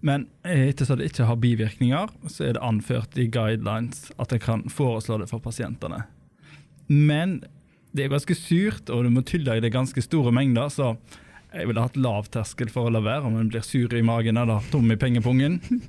Men 0.06 0.28
ettersom 0.44 1.00
det 1.00 1.10
ikke 1.10 1.26
har 1.26 1.38
bivirkninger, 1.40 2.12
så 2.30 2.46
er 2.46 2.56
det 2.56 2.64
anført 2.64 3.16
i 3.18 3.26
guidelines 3.32 4.10
at 4.20 4.34
en 4.34 4.42
kan 4.42 4.64
foreslå 4.70 5.18
det 5.22 5.30
for 5.32 5.42
pasientene. 5.42 6.04
Men 6.86 7.40
det 7.96 8.04
er 8.04 8.12
ganske 8.12 8.36
surt, 8.38 8.90
og 8.92 9.06
du 9.06 9.10
må 9.10 9.24
tylle 9.26 9.56
i 9.56 9.64
det 9.64 9.72
ganske 9.74 10.02
store 10.04 10.34
mengder, 10.36 10.68
så 10.70 10.92
jeg 11.56 11.70
ville 11.70 11.82
hatt 11.82 11.96
lav 11.96 12.28
terskel 12.32 12.70
for 12.72 12.86
å 12.86 12.92
la 12.92 13.00
være 13.00 13.30
om 13.30 13.38
en 13.40 13.48
blir 13.50 13.64
sur 13.64 13.92
i 13.96 14.04
magen 14.04 14.36
eller 14.36 14.64
tom 14.72 14.90
i 14.92 14.98
pengepungen. 15.00 15.60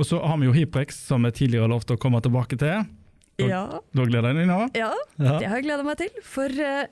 Og 0.00 0.06
så 0.08 0.16
har 0.24 0.38
vi 0.40 0.46
jo 0.46 0.54
Hiprex, 0.56 0.96
som 1.10 1.26
jeg 1.28 1.36
tidligere 1.36 1.66
har 1.66 1.72
lovt 1.74 1.90
å 1.92 1.98
komme 2.00 2.22
tilbake 2.24 2.56
til. 2.56 2.86
Ja. 3.42 3.80
Du 3.92 4.00
gleder 4.08 4.32
deg 4.32 4.46
nå? 4.48 4.62
Ja, 4.72 4.94
ja, 5.18 5.34
det 5.40 5.48
har 5.50 5.58
jeg 5.58 5.66
gleda 5.66 5.84
meg 5.84 5.98
til. 6.00 6.22
For 6.24 6.48
uh, 6.48 6.86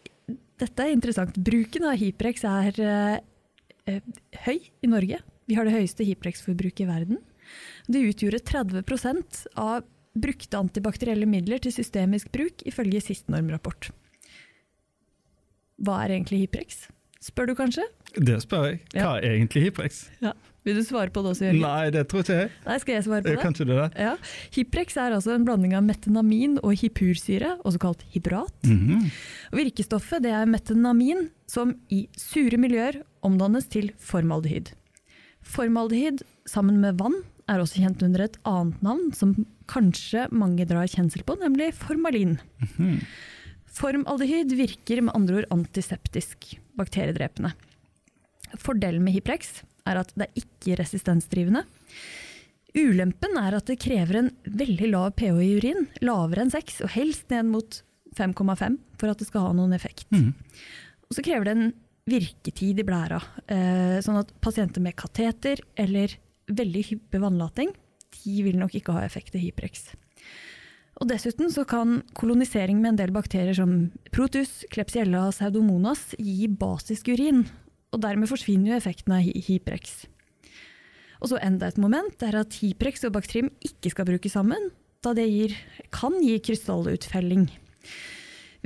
dette 0.58 0.84
er 0.84 0.94
interessant. 0.94 1.36
Bruken 1.38 1.86
av 1.88 1.98
Hiprex 2.00 2.44
er 2.48 2.80
eh, 2.82 4.00
høy 4.44 4.58
i 4.58 4.90
Norge. 4.90 5.20
Vi 5.48 5.56
har 5.56 5.68
det 5.68 5.76
høyeste 5.76 6.04
Hiprex-forbruket 6.04 6.84
i 6.84 6.88
verden. 6.90 7.22
Det 7.88 8.02
utgjorde 8.10 8.42
30% 8.44 9.46
av 9.56 9.86
brukte 10.18 10.58
antibakterielle 10.58 11.28
midler 11.30 11.62
til 11.62 11.72
systemisk 11.72 12.30
bruk, 12.34 12.64
ifølge 12.68 13.00
sist 13.04 13.30
normrapport. 13.32 13.90
Hva 15.78 16.02
er 16.04 16.16
egentlig 16.16 16.42
Hiprex? 16.42 16.86
Spør 17.24 17.50
du 17.50 17.54
kanskje? 17.58 17.82
Det 18.14 18.36
spør 18.44 18.68
jeg. 18.68 18.78
Hva 18.94 19.00
ja. 19.00 19.14
er 19.18 19.34
egentlig 19.34 19.64
Hiprex? 19.66 20.04
Ja. 20.22 20.36
Vil 20.66 20.76
du 20.76 20.84
svare 20.84 21.10
på 21.10 21.22
det 21.24 21.30
også, 21.32 21.46
Jørgen? 21.48 21.62
Nei, 21.64 21.90
det 21.94 22.02
tror 22.10 22.22
ikke 22.22 22.36
jeg. 22.36 22.50
Nei, 22.66 22.76
Skal 22.82 22.94
jeg 22.94 23.04
svare 23.06 23.24
på 23.24 23.32
det? 23.32 23.38
Kanskje 23.42 23.66
det? 23.70 23.78
Ja. 23.96 24.12
Hiprex 24.54 24.98
er 25.00 25.14
altså 25.16 25.32
en 25.34 25.46
blanding 25.46 25.72
av 25.78 25.86
metenamin 25.86 26.58
og 26.60 26.74
hipursyre, 26.78 27.54
også 27.66 27.80
kalt 27.82 28.04
hydrat. 28.12 28.52
Mm 28.66 28.78
-hmm. 28.78 29.06
Virkestoffet 29.56 30.22
det 30.22 30.30
er 30.30 30.46
metenamin, 30.46 31.30
som 31.46 31.74
i 31.88 32.08
sure 32.16 32.58
miljøer 32.58 33.02
omdannes 33.22 33.66
til 33.66 33.92
formaldehyd. 33.98 34.74
Formaldehyd 35.42 36.22
sammen 36.46 36.80
med 36.80 36.98
vann 36.98 37.22
er 37.48 37.58
også 37.58 37.80
kjent 37.80 38.02
under 38.02 38.20
et 38.20 38.36
annet 38.44 38.82
navn, 38.82 39.12
som 39.12 39.46
kanskje 39.66 40.28
mange 40.30 40.66
drar 40.66 40.86
kjensel 40.86 41.24
på, 41.24 41.38
nemlig 41.40 41.72
formalin. 41.74 42.38
Mm 42.60 42.68
-hmm. 42.76 43.04
Formaldehyd 43.78 44.54
virker 44.58 45.04
med 45.06 45.14
andre 45.14 45.42
ord 45.42 45.52
antiseptisk, 45.54 46.56
bakteriedrepende. 46.78 47.52
Fordelen 48.58 49.04
med 49.04 49.14
Hiprex 49.14 49.60
er 49.86 50.00
at 50.00 50.10
det 50.16 50.26
er 50.26 50.40
ikke 50.40 50.78
resistensdrivende. 50.80 51.62
Ulempen 52.76 53.38
er 53.40 53.56
at 53.58 53.68
det 53.70 53.78
krever 53.80 54.20
en 54.20 54.30
veldig 54.44 54.90
lav 54.90 55.12
pH 55.18 55.38
i 55.44 55.52
urin, 55.60 55.86
lavere 56.04 56.44
enn 56.44 56.52
6, 56.52 56.82
og 56.86 56.92
helst 56.96 57.30
ned 57.32 57.48
mot 57.52 57.80
5,5 58.18 58.78
for 58.98 59.12
at 59.12 59.20
det 59.20 59.28
skal 59.28 59.46
ha 59.46 59.54
noen 59.56 59.76
effekt. 59.76 60.08
Mm. 60.10 60.32
Og 61.08 61.16
så 61.16 61.24
krever 61.24 61.48
det 61.48 61.54
en 61.56 61.70
virketid 62.08 62.80
i 62.80 62.86
blæra, 62.88 63.20
eh, 63.52 63.98
sånn 64.04 64.18
at 64.20 64.32
pasienter 64.42 64.82
med 64.84 64.96
kateter 64.98 65.60
eller 65.76 66.16
veldig 66.48 66.84
hyppig 66.90 67.20
vannlating, 67.22 67.72
de 68.18 68.36
vil 68.42 68.58
nok 68.58 68.74
ikke 68.74 68.94
ha 68.96 69.04
effekt 69.04 69.36
av 69.36 69.44
Hyprex. 69.44 69.90
Og 70.98 71.06
Dessuten 71.06 71.50
så 71.54 71.62
kan 71.68 72.00
kolonisering 72.18 72.80
med 72.82 72.94
en 72.94 73.00
del 73.00 73.12
bakterier 73.14 73.54
som 73.54 73.90
protus, 74.14 74.64
klepsiella 74.74 75.28
og 75.28 75.36
pseudomonas 75.36 76.10
gi 76.18 76.48
basisk 76.50 77.12
urin, 77.14 77.44
og 77.94 78.02
dermed 78.02 78.30
forsvinner 78.30 78.72
jo 78.72 78.80
effekten 78.80 79.14
av 79.14 79.28
Hyprex. 79.46 80.08
Og 81.22 81.30
så 81.30 81.38
enda 81.42 81.70
et 81.70 81.78
moment 81.80 82.22
er 82.26 82.40
at 82.40 82.58
Hyprex 82.60 83.06
og 83.06 83.14
Bactrim 83.14 83.50
ikke 83.64 83.94
skal 83.94 84.08
brukes 84.10 84.34
sammen, 84.34 84.70
da 85.02 85.14
det 85.14 85.28
gir, 85.30 85.54
kan 85.94 86.18
gi 86.22 86.34
krystallutfelling. 86.42 87.46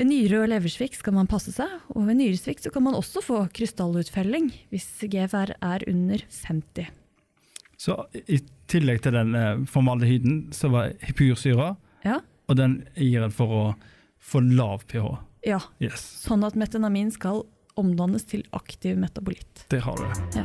Ved 0.00 0.08
nyre- 0.08 0.40
og 0.40 0.48
leversvikt 0.48 0.96
skal 0.96 1.12
man 1.12 1.28
passe 1.28 1.52
seg, 1.52 1.68
og 1.92 2.08
ved 2.08 2.16
nyresvikt 2.16 2.70
kan 2.72 2.84
man 2.86 2.96
også 2.96 3.20
få 3.20 3.42
krystallutfelling 3.52 4.48
hvis 4.72 4.88
GFR 5.04 5.52
er 5.60 5.84
under 5.90 6.24
50. 6.48 6.88
Så 7.76 7.98
i 8.14 8.38
tillegg 8.72 9.02
til 9.04 9.16
den 9.16 9.34
eh, 9.36 9.64
formaldehyden, 9.68 10.46
så 10.56 10.70
var 10.72 10.94
hypursyra, 11.04 11.74
ja. 12.04 12.20
og 12.48 12.56
den 12.58 12.80
gir 12.96 13.22
en 13.24 13.34
for 13.34 13.48
å 13.56 13.64
få 14.22 14.40
lav 14.44 14.84
pH. 14.90 15.06
Ja, 15.46 15.58
Yes, 15.82 16.02
sånn 16.22 16.44
at 16.46 16.54
metanamin 16.54 17.10
skal 17.10 17.42
omdannes 17.80 18.26
til 18.28 18.42
aktiv 18.52 18.98
metabolitt. 19.00 19.64
det 19.72 19.80
har 19.82 19.96
du. 19.96 20.38
Ja. 20.38 20.44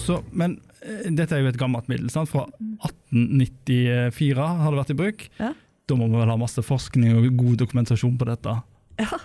Så, 0.00 0.20
men 0.30 0.60
eh, 0.80 1.10
dette 1.10 1.34
er 1.36 1.42
jo 1.42 1.50
et 1.50 1.58
gammelt 1.60 1.88
middel. 1.90 2.08
Sant? 2.14 2.30
Fra 2.30 2.46
1894 2.86 4.46
har 4.62 4.70
det 4.70 4.78
vært 4.80 4.92
i 4.94 4.98
bruk. 5.00 5.24
Ja. 5.40 5.50
Da 5.90 5.96
må 5.98 6.06
vi 6.08 6.20
vel 6.20 6.30
ha 6.30 6.36
masse 6.38 6.62
forskning 6.62 7.16
og 7.18 7.26
god 7.40 7.58
dokumentasjon 7.64 8.14
på 8.20 8.28
dette. 8.30 8.54
Ja, 9.02 9.18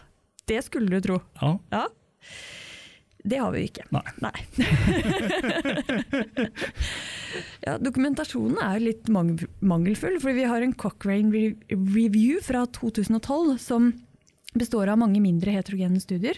det 0.49 0.63
skulle 0.65 0.89
du 0.97 1.05
tro. 1.05 1.19
Ja. 1.41 1.51
Ja. 1.71 1.85
Det 3.25 3.39
har 3.41 3.49
vi 3.55 3.63
jo 3.63 3.69
ikke. 3.71 3.85
Nei. 4.21 4.37
ja, 7.65 7.73
dokumentasjonen 7.81 8.59
er 8.61 8.83
litt 8.83 9.09
mangelfull, 9.09 10.19
for 10.21 10.37
vi 10.37 10.45
har 10.45 10.61
en 10.61 10.75
Cochrane 10.77 11.33
Review 11.71 12.37
fra 12.45 12.67
2012 12.77 13.57
som 13.63 13.89
består 14.53 14.93
av 14.93 15.01
mange 15.01 15.17
mindre 15.23 15.55
heterogene 15.55 15.97
studier. 16.03 16.37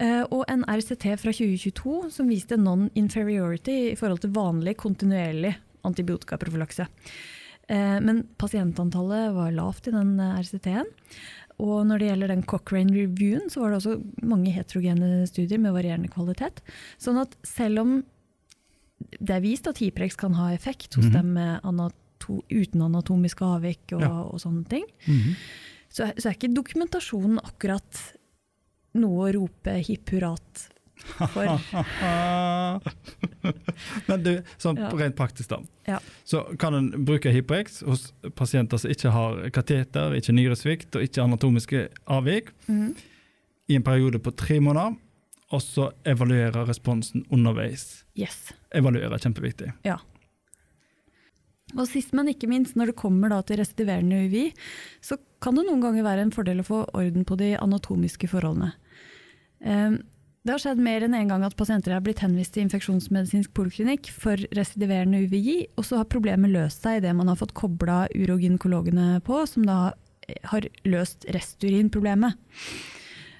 Eh, 0.00 0.24
og 0.24 0.48
en 0.50 0.64
RCT 0.66 1.04
fra 1.20 1.32
2022 1.36 2.10
som 2.16 2.32
viste 2.32 2.56
non-inferiority 2.58 3.92
i 3.92 3.96
forhold 3.98 4.20
til 4.24 4.32
vanlig 4.34 4.74
kontinuerlig 4.80 5.52
antibiotikaprofylakse. 5.84 6.88
Eh, 7.68 8.00
men 8.00 8.24
pasientantallet 8.38 9.32
var 9.34 9.52
lavt 9.56 9.88
i 9.88 9.94
den 9.94 10.18
eh, 10.20 10.38
RCT-en. 10.42 10.90
Og 11.64 11.84
når 11.86 11.98
det 12.02 12.08
gjelder 12.10 12.28
den 12.34 12.42
Cochrane-reviewen, 12.42 13.46
så 13.48 13.60
var 13.62 13.70
det 13.70 13.78
også 13.78 13.94
mange 14.26 14.50
heterogene 14.52 15.22
studier 15.30 15.60
med 15.62 15.72
varierende 15.76 16.10
kvalitet. 16.10 16.60
Sånn 16.98 17.20
at 17.22 17.36
selv 17.46 17.78
om 17.84 17.92
det 19.20 19.30
er 19.36 19.40
vist 19.44 19.68
at 19.70 19.78
Hyprex 19.78 20.16
kan 20.18 20.34
ha 20.34 20.48
effekt 20.54 20.94
hos 20.96 21.04
Mhm. 21.06 21.12
dem 21.12 21.32
med 21.34 21.60
anato 21.62 22.42
uten 22.50 22.82
anatomiske 22.82 23.44
avvik 23.44 23.92
og, 23.92 24.00
Ja. 24.00 24.22
og 24.24 24.40
sånne 24.40 24.66
ting, 24.68 24.84
Mhm. 25.06 25.36
så, 25.90 26.08
er- 26.08 26.14
så 26.18 26.28
er 26.30 26.34
ikke 26.34 26.54
dokumentasjonen 26.54 27.38
akkurat 27.38 28.14
noe 28.94 29.30
å 29.30 29.34
rope 29.34 29.70
hipp 29.84 30.10
hurrat. 30.10 30.68
Men 34.08 34.22
du, 34.24 34.30
sånn 34.60 34.78
Ja. 34.80 34.88
rent 34.96 35.16
praktisk 35.18 35.48
da. 35.52 35.58
Ja. 35.88 35.98
Så 36.24 36.44
kan 36.58 36.74
en 36.74 36.90
bruke 37.04 37.30
HyperX 37.32 37.82
hos 37.86 38.12
pasienter 38.38 38.78
som 38.80 38.90
ikke 38.90 39.10
har 39.12 39.50
kateter, 39.54 40.14
ikke 40.16 40.32
nyresvikt 40.36 40.96
og 40.96 41.02
ikke 41.06 41.22
anatomiske 41.24 41.88
avvik, 42.06 42.50
Mhm. 42.68 42.94
i 43.68 43.74
en 43.76 43.82
periode 43.82 44.18
på 44.18 44.30
tre 44.36 44.60
måneder, 44.60 44.96
og 45.52 45.60
så 45.60 45.92
evaluere 46.04 46.66
responsen 46.66 47.24
underveis. 47.30 48.04
Yes. 48.16 48.52
Evaluere 48.72 49.12
er 49.12 49.18
kjempeviktig. 49.18 49.72
Og 51.76 51.86
sist, 51.88 52.12
men 52.12 52.28
ikke 52.28 52.46
minst, 52.46 52.76
når 52.76 52.86
det 52.86 52.96
kommer 52.96 53.42
til 53.46 53.56
residiverende 53.56 54.26
UVI, 54.28 54.52
så 55.02 55.16
kan 55.40 55.54
det 55.56 55.64
noen 55.66 55.80
ganger 55.80 56.02
være 56.04 56.20
en 56.22 56.30
fordel 56.30 56.58
å 56.60 56.64
få 56.66 56.84
orden 56.94 57.24
på 57.24 57.36
de 57.36 57.56
anatomiske 57.56 58.28
forholdene. 58.28 58.72
Eh, 59.64 59.90
Det 60.44 60.52
har 60.52 60.60
skjedd 60.60 60.80
mer 60.84 61.00
enn 61.06 61.14
en 61.16 61.30
gang 61.32 61.44
at 61.46 61.54
pasienter 61.56 61.94
har 61.94 62.02
blitt 62.04 62.20
henvist 62.20 62.52
til 62.52 62.66
infeksjonsmedisinsk 62.66 63.54
poliklinikk 63.56 64.10
for 64.12 64.36
residiverende 64.52 65.22
UVI, 65.24 65.54
og 65.80 65.86
så 65.88 66.02
har 66.02 66.10
problemet 66.12 66.52
løst 66.52 66.84
seg 66.84 66.98
idet 66.98 67.14
man 67.16 67.30
har 67.32 67.38
fått 67.40 67.54
kobla 67.56 68.02
urogynekologene 68.12 69.22
på, 69.24 69.38
som 69.48 69.64
da 69.64 69.78
har 70.50 70.66
løst 70.84 71.24
resturinproblemet. 71.32 72.36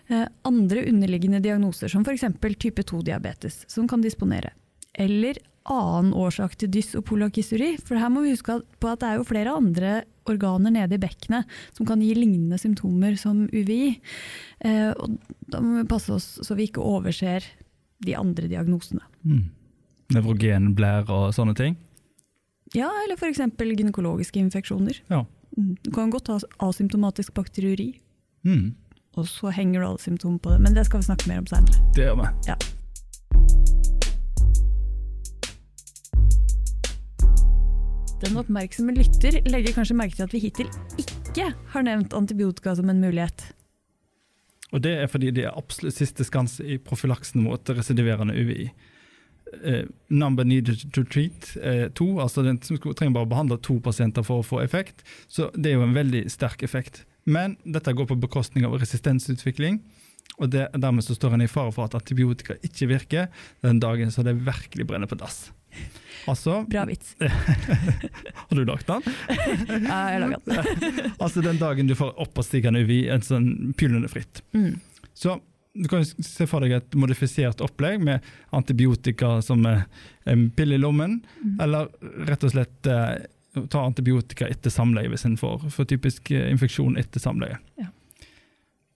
Eh, 0.09 0.25
Andre 0.49 0.87
underliggende 0.89 1.43
diagnoser, 1.45 1.93
som 1.93 2.09
f.eks. 2.09 2.25
type 2.57 2.89
2-diabetes, 2.89 3.67
som 3.69 3.85
kan 3.89 4.01
disponere. 4.01 4.55
Eller 4.97 5.43
annen 5.71 6.13
årsak 6.13 6.57
til 6.61 6.69
dys- 6.69 6.95
og 6.99 7.05
polakysuri. 7.09 7.75
For 7.81 7.97
her 7.97 8.11
må 8.13 8.23
vi 8.25 8.35
huske 8.35 8.59
på 8.81 8.91
at 8.93 9.01
det 9.01 9.09
er 9.09 9.17
jo 9.21 9.25
flere 9.29 9.55
andre 9.57 9.93
organer 10.29 10.73
nede 10.73 10.97
i 10.97 11.01
bekkenet 11.01 11.45
som 11.77 11.87
kan 11.89 12.01
gi 12.01 12.15
lignende 12.17 12.59
symptomer 12.61 13.17
som 13.21 13.45
UVI. 13.53 13.99
Eh, 14.65 14.91
og 14.93 15.19
da 15.49 15.61
må 15.65 15.83
vi 15.83 15.89
passe 15.89 16.13
oss 16.13 16.29
så 16.45 16.57
vi 16.57 16.67
ikke 16.69 16.85
overser 16.85 17.45
de 18.05 18.15
andre 18.17 18.49
diagnosene. 18.49 19.01
Mm. 19.25 19.45
Nevrogen 20.13 20.75
blær 20.77 21.09
og 21.09 21.31
sånne 21.37 21.55
ting. 21.57 21.77
Ja, 22.75 22.89
eller 23.05 23.17
f.eks. 23.17 23.39
gynekologiske 23.57 24.41
infeksjoner. 24.41 25.01
Ja. 25.11 25.25
Mm, 25.57 25.77
Du 25.85 25.91
kan 25.95 26.11
godt 26.11 26.27
ha 26.29 26.39
asymptomatisk 26.61 27.33
bakteriuri, 27.35 28.01
Mm. 28.45 28.75
og 29.17 29.25
så 29.31 29.53
henger 29.55 29.81
du 29.81 29.87
alle 29.87 29.99
symptomer 30.03 30.39
på 30.41 30.51
det. 30.51 30.61
Men 30.61 30.75
det 30.75 30.85
skal 30.87 31.01
vi 31.01 31.07
snakke 31.07 31.29
mer 31.29 31.39
om 31.39 31.47
seinere. 31.47 31.93
Det 31.95 32.05
gjør 32.05 32.17
vi. 32.21 32.29
Ja. 32.49 32.57
Den 38.25 38.39
oppmerksomme 38.41 38.95
lytter 38.97 39.37
legger 39.53 39.75
kanskje 39.77 39.97
merke 39.99 40.17
til 40.17 40.25
at 40.25 40.33
vi 40.33 40.41
hittil 40.47 40.71
ikke 41.01 41.51
har 41.75 41.85
nevnt 41.85 42.15
antibiotika 42.17 42.73
som 42.79 42.89
en 42.89 43.03
mulighet. 43.03 43.51
Og 44.73 44.81
det 44.83 44.95
er 45.03 45.11
fordi 45.13 45.33
det 45.35 45.45
er 45.45 45.59
absolutt 45.59 45.99
siste 45.99 46.25
skanse 46.25 46.65
i 46.65 46.79
profylaksen 46.81 47.45
mot 47.45 47.69
residiverende 47.69 48.35
UVI. 48.35 48.71
Uh, 49.55 49.85
number 50.09 50.43
needed 50.45 50.87
to 50.97 51.05
treat 51.05 51.53
uh, 51.61 51.87
to, 51.95 52.07
altså 52.19 52.43
den 52.43 52.57
som 52.65 52.81
trenger 52.81 53.13
bare 53.15 53.29
å 53.29 53.33
behandle 53.35 53.59
to 53.63 53.77
pasienter 53.85 54.25
for 54.27 54.41
å 54.41 54.47
få 54.47 54.63
effekt. 54.65 55.05
Så 55.29 55.51
det 55.55 55.71
er 55.71 55.77
jo 55.77 55.85
en 55.85 55.95
veldig 55.95 56.25
sterk 56.33 56.65
effekt. 56.67 57.05
Men 57.29 57.59
dette 57.65 57.93
går 57.93 58.09
på 58.09 58.19
bekostning 58.25 58.65
av 58.67 58.79
resistensutvikling. 58.81 59.83
Og 60.41 60.49
det, 60.51 60.71
dermed 60.73 61.05
så 61.05 61.15
står 61.15 61.37
en 61.37 61.45
i 61.45 61.51
fare 61.51 61.71
for 61.77 61.87
at 61.87 61.95
antibiotika 62.01 62.57
ikke 62.65 62.89
virker 62.91 63.29
den 63.63 63.85
dagen 63.85 64.11
så 64.11 64.25
det 64.27 64.41
virkelig 64.41 64.89
brenner 64.89 65.11
på 65.11 65.21
dass. 65.21 65.53
Altså, 66.31 66.63
Bra 66.71 66.85
vits. 66.89 67.15
har 67.21 68.57
du 68.57 68.65
lagt 68.65 68.87
den? 68.87 69.03
Ja, 69.89 69.99
jeg 70.15 70.21
laga 70.23 70.39
den. 70.45 71.13
Altså 71.23 71.43
den 71.45 71.59
dagen 71.61 71.87
du 71.91 71.95
får 71.99 72.15
oppadstigende 72.25 72.81
UVI, 72.85 73.03
en 73.13 73.25
sånn 73.27 73.51
pylende 73.79 74.09
fritt. 74.13 74.41
Mm. 74.57 74.79
Så 75.15 75.37
du 75.75 75.89
kan 75.91 76.05
se 76.07 76.47
for 76.47 76.63
deg 76.63 76.77
et 76.77 76.95
modifisert 76.95 77.61
opplegg 77.65 77.99
med 78.07 78.23
antibiotika 78.55 79.41
som 79.43 79.65
en 79.67 80.45
pille 80.55 80.77
i 80.77 80.83
lommen, 80.83 81.21
Mm. 81.43 81.57
eller 81.61 81.89
rett 82.29 82.45
og 82.47 82.53
slett 82.55 82.87
eh, 82.87 83.27
ta 83.71 83.83
antibiotika 83.85 84.47
etter 84.49 84.71
samleie 84.71 85.11
hvis 85.11 85.27
en 85.27 85.37
får 85.39 85.67
for 85.75 85.85
typisk 85.91 86.31
eh, 86.31 86.47
infeksjon 86.55 86.97
etter 86.99 87.21
samleie. 87.23 87.59
Ja. 87.79 87.91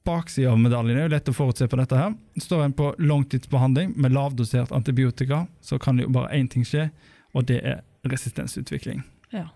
Baksida 0.09 0.53
av 0.55 0.59
medaljen 0.63 0.97
er 0.97 1.05
jo 1.09 1.13
lett 1.13 1.29
å 1.29 1.35
forutse 1.37 1.67
på 1.69 1.77
dette. 1.77 1.99
her. 1.99 2.15
Står 2.41 2.63
en 2.65 2.73
på 2.73 2.93
langtidsbehandling 3.03 3.93
med 4.01 4.15
lavdosert 4.17 4.71
antibiotika, 4.73 5.43
så 5.61 5.77
kan 5.83 5.99
jo 6.01 6.09
bare 6.09 6.31
én 6.39 6.49
ting 6.49 6.65
skje, 6.65 6.87
og 7.39 7.47
det 7.47 7.61
er 7.63 7.81
resistensutvikling. 8.11 9.05
Ja. 9.33 9.47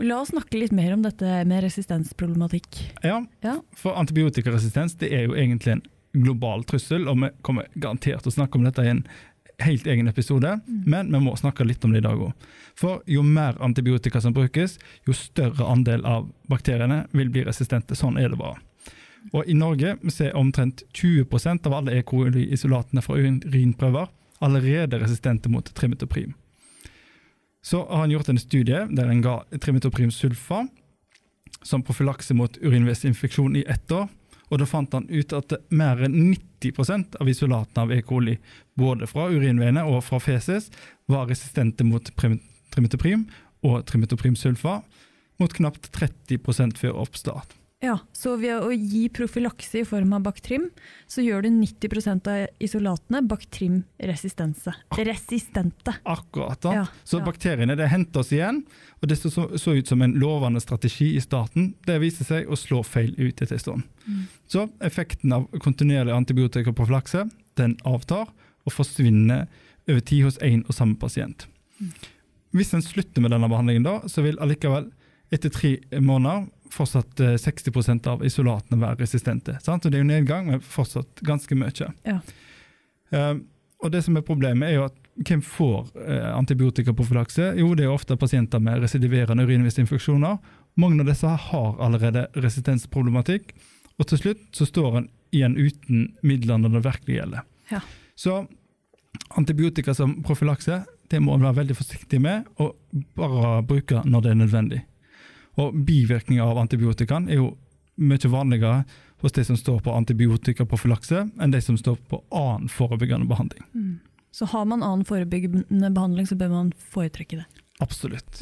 La 0.00 0.20
oss 0.22 0.30
snakke 0.32 0.56
litt 0.56 0.72
mer 0.72 0.94
om 0.94 1.02
dette 1.04 1.42
med 1.48 1.64
resistensproblematikk. 1.66 2.78
Ja, 3.04 3.24
Ja. 3.42 3.58
for 3.76 3.94
antibiotikaresistens 4.00 4.94
det 4.98 5.12
er 5.12 5.26
jo 5.26 5.34
egentlig 5.36 5.72
en 5.74 5.82
global 6.14 6.64
trussel, 6.64 7.08
og 7.08 7.20
vi 7.20 7.28
kommer 7.42 7.66
garantert 7.78 8.22
til 8.22 8.32
å 8.32 8.36
snakke 8.38 8.56
om 8.56 8.64
dette 8.64 8.82
i 8.84 8.88
en 8.88 9.04
helt 9.60 9.86
egen 9.86 10.08
episode, 10.08 10.60
Mm. 10.66 10.84
men 10.86 11.10
vi 11.12 11.18
må 11.20 11.36
snakke 11.38 11.64
litt 11.66 11.84
om 11.84 11.92
det 11.92 11.98
i 12.04 12.08
dag 12.08 12.18
òg. 12.18 12.32
For 12.74 13.02
jo 13.06 13.22
mer 13.22 13.52
antibiotika 13.60 14.20
som 14.20 14.32
brukes, 14.34 14.78
jo 15.06 15.12
større 15.12 15.64
andel 15.68 16.04
av 16.04 16.30
bakteriene 16.48 17.06
vil 17.12 17.28
bli 17.28 17.44
resistente. 17.44 17.94
Sånn 17.94 18.18
er 18.18 18.28
det 18.30 18.38
bare. 18.38 18.56
Og 19.32 19.46
I 19.46 19.52
Norge 19.54 19.98
ser 20.10 20.32
omtrent 20.34 20.82
20% 20.94 21.66
av 21.66 21.72
alle 21.74 21.92
E. 21.98 22.02
coli-isolatene 22.02 23.02
fra 23.02 23.14
urinprøver 23.14 24.08
allerede 24.40 24.98
resistente 25.00 25.48
mot 25.48 25.64
trimetoprim. 25.74 26.34
Så 27.62 27.84
har 27.86 28.04
han 28.04 28.10
gjort 28.10 28.28
en 28.28 28.40
studie 28.42 28.86
der 28.90 29.10
en 29.10 29.22
ga 29.22 29.42
trimetoprim 29.60 30.10
sulfa 30.10 30.64
som 31.62 31.84
profylakse 31.86 32.34
mot 32.34 32.58
urinveisinfeksjon 32.58 33.56
i 33.56 33.64
ett 33.70 33.92
år. 33.92 34.08
Og 34.50 34.58
da 34.60 34.66
fant 34.68 34.92
han 34.92 35.06
ut 35.08 35.32
at 35.32 35.54
mer 35.72 36.02
enn 36.04 36.34
90% 36.34 37.16
av 37.22 37.28
isolatene 37.30 37.86
av 37.86 37.92
E. 37.94 38.02
coli, 38.04 38.34
både 38.76 39.06
fra 39.08 39.30
urinveiene 39.32 39.84
og 39.88 40.02
fra 40.04 40.20
feses, 40.20 40.68
var 41.08 41.30
resistente 41.30 41.86
mot 41.88 42.10
prim- 42.18 42.42
trimetoprim 42.74 43.24
og 43.64 43.86
trimetoprim 43.88 44.36
sulfa, 44.36 44.82
mot 45.40 45.54
knapt 45.56 45.88
30% 45.96 46.76
før 46.82 47.00
oppstart. 47.06 47.56
Ja, 47.82 47.96
så 48.14 48.36
ved 48.38 48.62
å 48.62 48.68
gi 48.70 49.08
profylakse 49.10 49.80
i 49.80 49.86
form 49.86 50.12
av 50.14 50.22
Bactrim, 50.22 50.68
så 51.10 51.22
gjør 51.24 51.42
du 51.42 51.48
90% 51.56 52.28
av 52.30 52.44
isolatene 52.62 53.24
Bactrim-resistente. 53.26 54.74
Resistente. 54.94 55.96
Akkurat. 56.06 56.60
da. 56.62 56.74
Ja, 56.76 56.84
så 57.02 57.18
ja. 57.18 57.24
bakteriene 57.26 57.74
det 57.78 57.90
henter 57.90 58.22
oss 58.22 58.30
igjen, 58.30 58.62
og 59.00 59.10
det 59.10 59.18
så, 59.18 59.32
så 59.34 59.74
ut 59.74 59.90
som 59.90 60.06
en 60.06 60.14
lovende 60.22 60.62
strategi 60.62 61.10
i 61.16 61.24
starten. 61.24 61.72
Det 61.82 61.98
viser 62.04 62.28
seg 62.28 62.46
å 62.46 62.60
slå 62.60 62.84
feil 62.86 63.16
ut 63.18 63.42
etter 63.42 63.58
en 63.58 63.64
stund. 63.64 63.90
Mm. 64.06 64.22
Så 64.46 64.68
effekten 64.86 65.34
av 65.34 65.50
kontinuerlig 65.58 66.14
antibiotikaprofylakse 66.14 67.26
den 67.58 67.74
avtar 67.82 68.30
og 68.62 68.78
forsvinner 68.78 69.48
over 69.90 70.06
tid 70.06 70.28
hos 70.28 70.38
én 70.38 70.62
og 70.68 70.78
samme 70.78 70.94
pasient. 71.02 71.48
Mm. 71.82 71.94
Hvis 72.54 72.74
en 72.78 72.86
slutter 72.86 73.26
med 73.26 73.34
denne 73.34 73.50
behandlingen, 73.50 73.90
da, 73.90 73.98
så 74.06 74.22
vil 74.22 74.38
allikevel 74.38 74.92
etter 75.34 75.50
tre 75.50 75.78
måneder 75.98 76.46
fortsatt 76.72 77.20
eh, 77.20 77.36
60% 77.40 78.08
av 78.10 78.24
isolatene 78.26 78.80
være 78.80 79.02
resistente. 79.04 79.58
Sant? 79.64 79.84
Så 79.84 79.92
det 79.92 80.00
er 80.00 80.04
jo 80.04 80.10
nedgang, 80.10 80.48
men 80.50 80.64
fortsatt 80.64 81.22
ganske 81.26 81.56
mye. 81.58 81.90
Ja. 82.08 82.18
Eh, 83.12 83.34
og 83.82 83.90
det 83.92 84.04
som 84.06 84.16
er 84.16 84.26
Problemet 84.26 84.70
er 84.70 84.78
jo 84.78 84.86
at 84.86 84.98
hvem 85.26 85.42
får 85.44 85.90
eh, 86.06 86.28
antibiotikaprofylakse? 86.32 87.52
Jo, 87.60 87.72
det 87.76 87.86
er 87.86 87.92
ofte 87.92 88.16
pasienter 88.16 88.62
med 88.62 88.80
residiverende 88.84 89.44
urinveisinfeksjoner. 89.44 90.38
Mange 90.80 91.02
av 91.04 91.10
disse 91.10 91.28
har 91.48 91.82
allerede 91.84 92.28
resistensproblematikk, 92.38 93.52
og 94.00 94.08
til 94.08 94.22
slutt 94.22 94.46
så 94.56 94.66
står 94.68 95.02
en 95.02 95.10
igjen 95.32 95.58
uten 95.58 96.06
midler 96.24 96.60
når 96.60 96.78
det 96.78 96.84
virkelig 96.86 97.18
gjelder. 97.18 97.44
Ja. 97.72 97.82
Så 98.16 98.38
antibiotika 99.36 99.94
som 99.96 100.18
profylakse 100.24 100.82
det 101.12 101.20
må 101.20 101.34
en 101.36 101.44
være 101.44 101.60
veldig 101.60 101.76
forsiktig 101.76 102.22
med, 102.24 102.46
og 102.56 102.78
bare 103.18 103.60
bruke 103.68 104.00
når 104.08 104.24
det 104.24 104.30
er 104.30 104.38
nødvendig. 104.40 104.80
Og 105.60 105.74
Bivirkninger 105.86 106.44
av 106.44 106.60
antibiotikaen 106.62 107.28
er 107.28 107.40
jo 107.42 107.50
mye 108.00 108.30
vanligere 108.32 108.84
hos 109.22 109.34
de 109.36 109.44
som 109.44 109.58
står 109.58 109.82
på 109.84 109.92
antibiotikaprofylakse, 109.94 111.26
enn 111.38 111.52
de 111.52 111.60
som 111.62 111.76
står 111.78 111.98
på 112.10 112.22
annen 112.34 112.70
forebyggende 112.72 113.28
behandling. 113.30 113.62
Mm. 113.74 114.00
Så 114.32 114.48
har 114.48 114.64
man 114.64 114.82
annen 114.82 115.04
forebyggende 115.04 115.90
behandling, 115.92 116.26
så 116.26 116.38
bør 116.40 116.54
man 116.54 116.72
foretrekke 116.92 117.42
det. 117.42 117.46
Absolutt. 117.84 118.40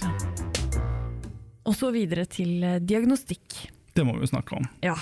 Og 1.67 1.75
så 1.77 1.91
videre 1.95 2.25
til 2.31 2.63
eh, 2.65 2.79
diagnostikk. 2.81 3.59
Det 3.93 4.07
må 4.07 4.15
vi 4.17 4.25
jo 4.25 4.31
snakke 4.31 4.57
om. 4.57 4.69
Ja. 4.87 4.97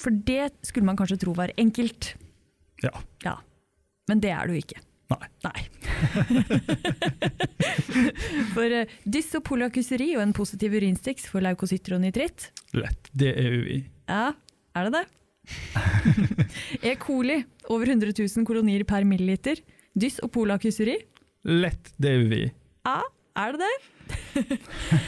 For 0.00 0.12
det 0.12 0.50
skulle 0.66 0.88
man 0.90 0.98
kanskje 0.98 1.20
tro 1.22 1.34
var 1.38 1.54
enkelt. 1.56 2.14
Ja. 2.82 2.92
Ja. 3.24 3.38
Men 4.10 4.20
det 4.20 4.34
er 4.34 4.50
det 4.50 4.58
jo 4.58 4.64
ikke. 4.66 4.82
Nei. 5.14 5.54
for 8.54 8.70
uh, 8.70 8.84
dysopolakuseri 9.04 10.16
og 10.16 10.22
en 10.24 10.32
positiv 10.36 10.74
urinstiks 10.78 11.24
for 11.30 11.40
leukocytter 11.44 11.92
og 11.96 12.00
nitritt. 12.04 12.40
Lett. 12.76 13.02
Det 13.12 13.32
er 13.40 13.50
UI. 13.58 13.78
Ja, 14.10 14.26
er 14.76 14.82
det 14.88 14.94
det? 15.00 15.06
E. 16.88 16.90
coli, 17.00 17.38
over 17.68 17.86
100 17.90 18.12
000 18.16 18.46
kolonier 18.48 18.82
per 18.88 19.02
milliliter. 19.08 19.56
Dysopolakuseri. 19.94 20.96
Lett. 21.50 21.84
Det 22.00 22.08
er 22.14 22.18
UI. 22.24 22.44
Ja, 22.88 23.00
er 23.44 23.48
det 23.54 23.60
det? 23.66 23.76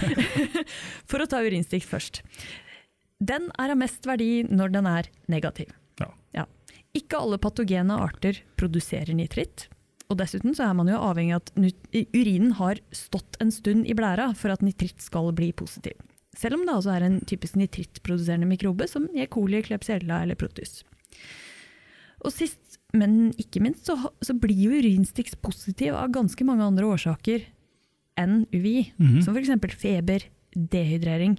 For 1.10 1.18
å 1.22 1.28
ta 1.30 1.38
urinstiks 1.44 1.88
først. 1.88 2.14
Den 3.16 3.42
er 3.56 3.72
av 3.72 3.78
mest 3.80 4.06
verdi 4.08 4.44
når 4.48 4.68
den 4.76 4.86
er 4.90 5.04
negativ. 5.32 5.68
Ja. 6.00 6.08
Ikke 6.96 7.18
alle 7.20 7.36
patogene 7.42 7.98
arter 8.00 8.38
produserer 8.56 9.12
nitritt. 9.16 9.66
Og 10.06 10.18
dessuten 10.20 10.54
så 10.54 10.68
er 10.68 10.76
man 10.78 10.90
jo 10.90 10.98
avhengig 11.02 11.34
av 11.34 11.42
at 11.42 11.54
urinen 12.14 12.52
har 12.60 12.78
stått 12.94 13.38
en 13.42 13.50
stund 13.54 13.88
i 13.90 13.96
blæra 13.96 14.28
for 14.38 14.54
at 14.54 14.62
nitritt 14.62 15.02
skal 15.02 15.32
bli 15.34 15.50
positiv. 15.56 15.98
Selv 16.36 16.58
om 16.58 16.66
det 16.66 16.74
altså 16.76 16.92
er 16.92 17.06
en 17.06 17.18
typisk 17.26 17.56
nitrittproduserende 17.58 18.48
mikrobe 18.48 18.86
som 18.90 19.08
E. 19.16 19.26
coli, 19.32 19.62
klepsiella 19.64 20.20
eller 20.22 20.38
protus. 20.38 20.82
Og 22.24 22.32
sist, 22.34 22.78
men 22.96 23.32
ikke 23.40 23.62
minst, 23.64 23.88
så, 23.88 23.96
så 24.24 24.36
blir 24.38 24.58
jo 24.68 24.78
urinstiks 24.78 25.36
positiv 25.40 25.96
av 25.96 26.12
ganske 26.14 26.46
mange 26.46 26.66
andre 26.66 26.86
årsaker 26.92 27.46
enn 28.20 28.44
UVI. 28.52 28.92
Mhm. 29.00 29.20
Som 29.24 29.36
f.eks. 29.36 29.76
feber, 29.80 30.28
dehydrering, 30.56 31.38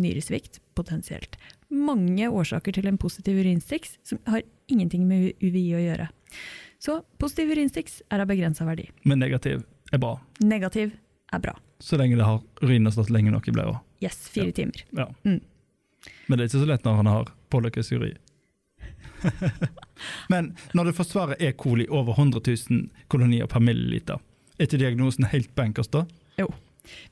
nyresvikt 0.00 0.60
potensielt. 0.78 1.38
Mange 1.70 2.28
årsaker 2.30 2.74
til 2.74 2.90
en 2.90 2.98
positiv 3.00 3.38
urinstiks 3.40 3.96
som 4.06 4.20
har 4.30 4.44
ingenting 4.70 5.06
med 5.08 5.32
UVI 5.42 5.66
å 5.78 5.84
gjøre. 5.86 6.10
Så 6.80 7.02
positiv 7.20 7.52
urinstiks 7.52 8.00
er 8.08 8.22
av 8.24 8.30
begrensa 8.30 8.64
verdi. 8.64 8.86
Men 9.04 9.20
negativ 9.20 9.62
er 9.92 10.00
bra. 10.00 10.14
Negativ 10.40 10.94
er 11.32 11.42
bra. 11.44 11.52
Så 11.78 11.98
lenge 12.00 12.16
det 12.16 12.24
har 12.24 12.40
urinen 12.62 12.92
stått 12.92 13.12
lenge 13.12 13.32
nok 13.34 13.48
i 13.48 13.52
blæra. 13.52 13.76
Yes, 14.00 14.16
fire 14.32 14.52
timer. 14.56 14.84
Ja. 14.96 15.10
Mm. 15.24 15.42
Men 16.26 16.38
det 16.38 16.44
er 16.44 16.48
ikke 16.48 16.62
så 16.64 16.70
lett 16.70 16.88
når 16.88 16.98
han 17.02 17.10
har 17.10 17.32
polykusuri. 17.52 18.14
Men 20.32 20.54
når 20.72 20.88
du 20.88 20.96
forsvarer 20.96 21.36
E. 21.42 21.52
coli 21.52 21.84
over 21.88 22.16
100 22.16 22.40
000 22.70 22.88
kolonier 23.12 23.46
per 23.46 23.60
milliliter, 23.60 24.20
er 24.56 24.68
ikke 24.68 24.80
diagnosen 24.80 25.28
helt 25.28 25.52
bankers 25.54 25.92
da? 25.92 26.06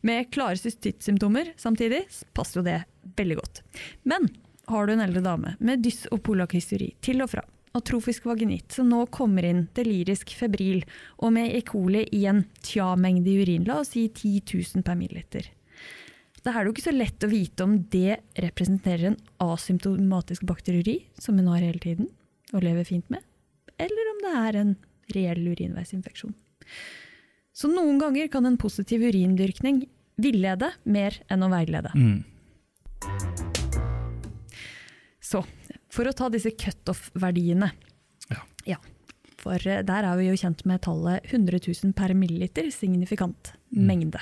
Med 0.00 0.31
klare 0.33 0.57
cystittsymptomer 0.57 1.52
samtidig 1.57 2.07
passer 2.33 2.61
jo 2.61 2.64
det 2.64 2.78
veldig 3.20 3.37
godt. 3.37 3.62
Men 4.09 4.31
har 4.72 4.87
du 4.87 4.92
en 4.92 5.04
eldre 5.04 5.20
dame 5.24 5.54
med 5.61 5.85
dys 5.85 6.07
og 6.12 6.22
polakysteri 6.24 6.94
til 7.04 7.20
og 7.24 7.33
fra, 7.33 7.44
atrofisk 7.76 8.26
vaginitt 8.28 8.72
som 8.72 8.88
nå 8.90 9.04
kommer 9.14 9.46
inn 9.46 9.66
delirisk 9.76 10.33
febril 10.38 10.83
og 11.18 11.33
med 11.37 11.52
E. 11.57 11.62
coli 11.66 12.04
i 12.16 12.24
en 12.31 12.44
tja-mengde 12.64 13.31
i 13.31 13.42
urin, 13.42 13.66
la 13.68 13.81
oss 13.83 13.92
si 13.94 14.07
10 14.09 14.42
000 14.76 14.87
per 14.87 14.98
milliliter. 14.98 15.50
Da 16.44 16.52
er 16.52 16.62
det 16.62 16.70
jo 16.70 16.76
ikke 16.76 16.87
så 16.87 16.94
lett 16.94 17.24
å 17.26 17.31
vite 17.33 17.66
om 17.66 17.74
det 17.92 18.20
representerer 18.38 19.11
en 19.11 19.18
asymptomatisk 19.42 20.46
bakteriuri, 20.48 21.00
som 21.18 21.37
hun 21.40 21.50
har 21.50 21.64
hele 21.64 21.83
tiden 21.83 22.09
og 22.54 22.64
lever 22.64 22.87
fint 22.88 23.11
med, 23.12 23.20
eller 23.76 24.12
om 24.14 24.22
det 24.24 24.35
er 24.40 24.61
en 24.62 24.72
reell 25.14 25.42
urinveisinfeksjon. 25.50 26.35
Så 27.52 27.68
noen 27.72 27.98
ganger 28.00 28.31
kan 28.33 28.46
en 28.46 28.59
positiv 28.61 29.02
urindyrkning 29.02 29.83
villede 30.18 30.70
mer 30.87 31.16
enn 31.31 31.44
å 31.44 31.50
veilede. 31.52 31.90
Mm. 31.98 32.22
Så 35.20 35.42
for 35.92 36.09
å 36.09 36.14
ta 36.16 36.29
disse 36.33 36.53
cutoff-verdiene. 36.57 37.70
Ja. 38.68 38.79
For 39.38 39.57
eh, 39.64 39.85
der 39.87 40.05
er 40.05 40.18
vi 40.18 40.27
jo 40.29 40.37
kjent 40.37 40.64
med 40.68 40.83
tallet 40.85 41.24
100 41.31 41.61
000 41.64 41.94
per 41.96 42.12
milliliter, 42.18 42.68
signifikant 42.74 43.55
Mm. 43.68 43.85
mengde. 43.85 44.20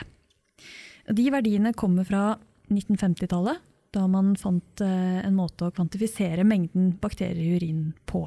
De 1.06 1.24
verdiene 1.30 1.70
kommer 1.72 2.04
fra 2.04 2.36
1950-tallet, 2.66 3.60
da 3.94 4.06
man 4.10 4.32
fant 4.34 4.82
eh, 4.82 5.20
en 5.22 5.36
måte 5.38 5.68
å 5.68 5.74
kvantifisere 5.74 6.42
mengden 6.44 6.96
bakterier 7.00 7.38
i 7.38 7.52
urinen 7.54 7.92
på. 8.10 8.24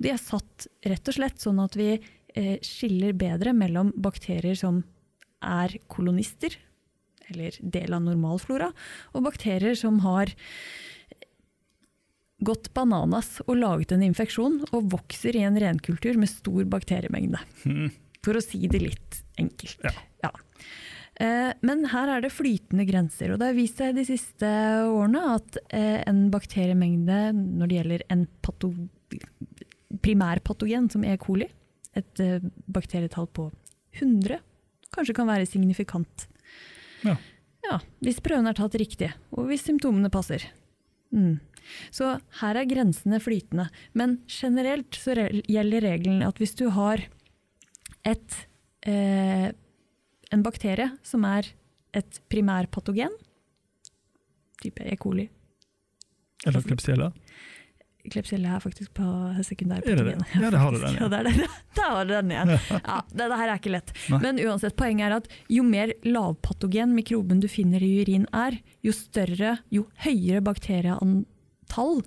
De 0.00 0.08
er 0.08 0.16
satt 0.16 0.66
rett 0.88 1.10
og 1.10 1.18
slett 1.18 1.44
sånn 1.44 1.60
at 1.60 1.76
vi 1.76 1.90
eh, 1.98 2.56
skiller 2.64 3.12
bedre 3.12 3.52
mellom 3.52 3.92
bakterier 3.96 4.56
som 4.56 4.80
er 5.44 5.76
kolonister, 5.92 6.56
eller 7.28 7.52
del 7.60 7.92
av 7.92 8.06
normalflora, 8.08 8.72
og 9.12 9.26
bakterier 9.28 9.76
som 9.76 10.00
har 10.00 10.32
gått 12.44 12.70
bananas 12.74 13.40
og 13.46 13.56
laget 13.58 13.92
en 13.96 14.04
infeksjon 14.06 14.60
og 14.70 14.90
vokser 14.92 15.36
i 15.36 15.42
en 15.46 15.58
renkultur 15.58 16.18
med 16.20 16.30
stor 16.30 16.68
bakteriemengde. 16.70 17.40
Mm. 17.66 17.88
For 18.24 18.38
å 18.38 18.42
si 18.44 18.60
det 18.70 18.80
litt 18.82 19.22
enkelt. 19.40 19.80
Ja. 19.82 19.92
Ja. 20.22 20.30
Eh, 21.18 21.52
Men 21.66 21.84
her 21.90 22.12
er 22.14 22.22
det 22.22 22.30
flytende 22.34 22.86
grenser, 22.86 23.32
og 23.32 23.40
det 23.40 23.50
har 23.50 23.58
vist 23.58 23.78
seg 23.80 23.96
de 23.98 24.04
siste 24.06 24.46
årene 24.86 25.22
at 25.34 25.58
eh, 25.74 26.02
en 26.06 26.28
bakteriemengde 26.30 27.32
når 27.34 27.66
det 27.70 27.78
gjelder 27.80 28.06
en 28.14 28.26
pato 28.42 28.72
primærpatogen 30.04 30.90
som 30.92 31.04
E. 31.04 31.16
coli, 31.18 31.48
et 31.96 32.20
eh, 32.22 32.44
bakterietall 32.70 33.26
på 33.34 33.48
100, 33.98 34.38
kanskje 34.94 35.16
kan 35.16 35.28
være 35.30 35.48
signifikant. 35.48 36.28
Ja. 37.06 37.16
Ja, 37.66 37.80
hvis 38.04 38.20
prøvene 38.24 38.52
er 38.52 38.58
tatt 38.58 38.76
riktig, 38.78 39.10
og 39.34 39.48
hvis 39.50 39.64
symptomene 39.66 40.10
passer. 40.12 40.44
Mm. 41.10 41.38
Så 41.94 42.16
her 42.40 42.58
er 42.60 42.68
grensene 42.70 43.20
flytende. 43.22 43.68
Men 43.98 44.18
generelt 44.30 44.98
så 44.98 45.16
gjelder 45.18 45.86
regelen 45.88 46.24
at 46.26 46.40
hvis 46.40 46.56
du 46.58 46.68
har 46.74 47.04
et, 48.08 48.38
eh, 48.86 49.50
en 50.32 50.44
bakterie 50.44 50.90
som 51.02 51.24
er 51.28 51.52
et 51.96 52.20
primærpatogen, 52.30 53.14
type 54.62 54.82
E. 54.82 54.96
coli 54.96 55.28
Eller 56.46 56.62
Klepsiella. 56.62 57.12
Klebsiella 58.08 58.54
er 58.56 58.62
faktisk 58.62 58.94
på 58.96 59.04
sekundær 59.44 59.84
Er 59.84 60.00
det. 60.04 60.14
Ja, 60.34 60.50
det 60.50 60.60
har 60.60 60.72
du 60.72 60.78
den, 60.80 60.94
ja. 60.94 61.02
Ja, 61.02 61.08
det 61.12 61.18
er 61.18 61.24
det. 61.28 61.48
Da 61.76 61.88
har 61.92 62.06
du 62.06 62.12
den 62.14 62.30
igjen. 62.32 62.52
Ja, 62.88 63.00
det, 63.12 63.26
her 63.40 63.48
er 63.48 63.58
ikke 63.58 63.72
lett. 63.74 63.92
Nei. 64.12 64.20
Men 64.24 64.40
uansett, 64.46 64.76
poenget 64.78 65.08
er 65.08 65.16
at 65.18 65.28
jo 65.52 65.64
mer 65.66 65.92
lavpatogen 66.06 66.94
mikroben 66.96 67.42
du 67.42 67.48
finner 67.50 67.84
i 67.84 67.90
urin 68.02 68.26
er, 68.32 68.58
jo 68.86 68.94
større, 68.96 69.58
jo 69.74 69.86
høyere 70.04 70.42
bakterieantall 71.68 72.02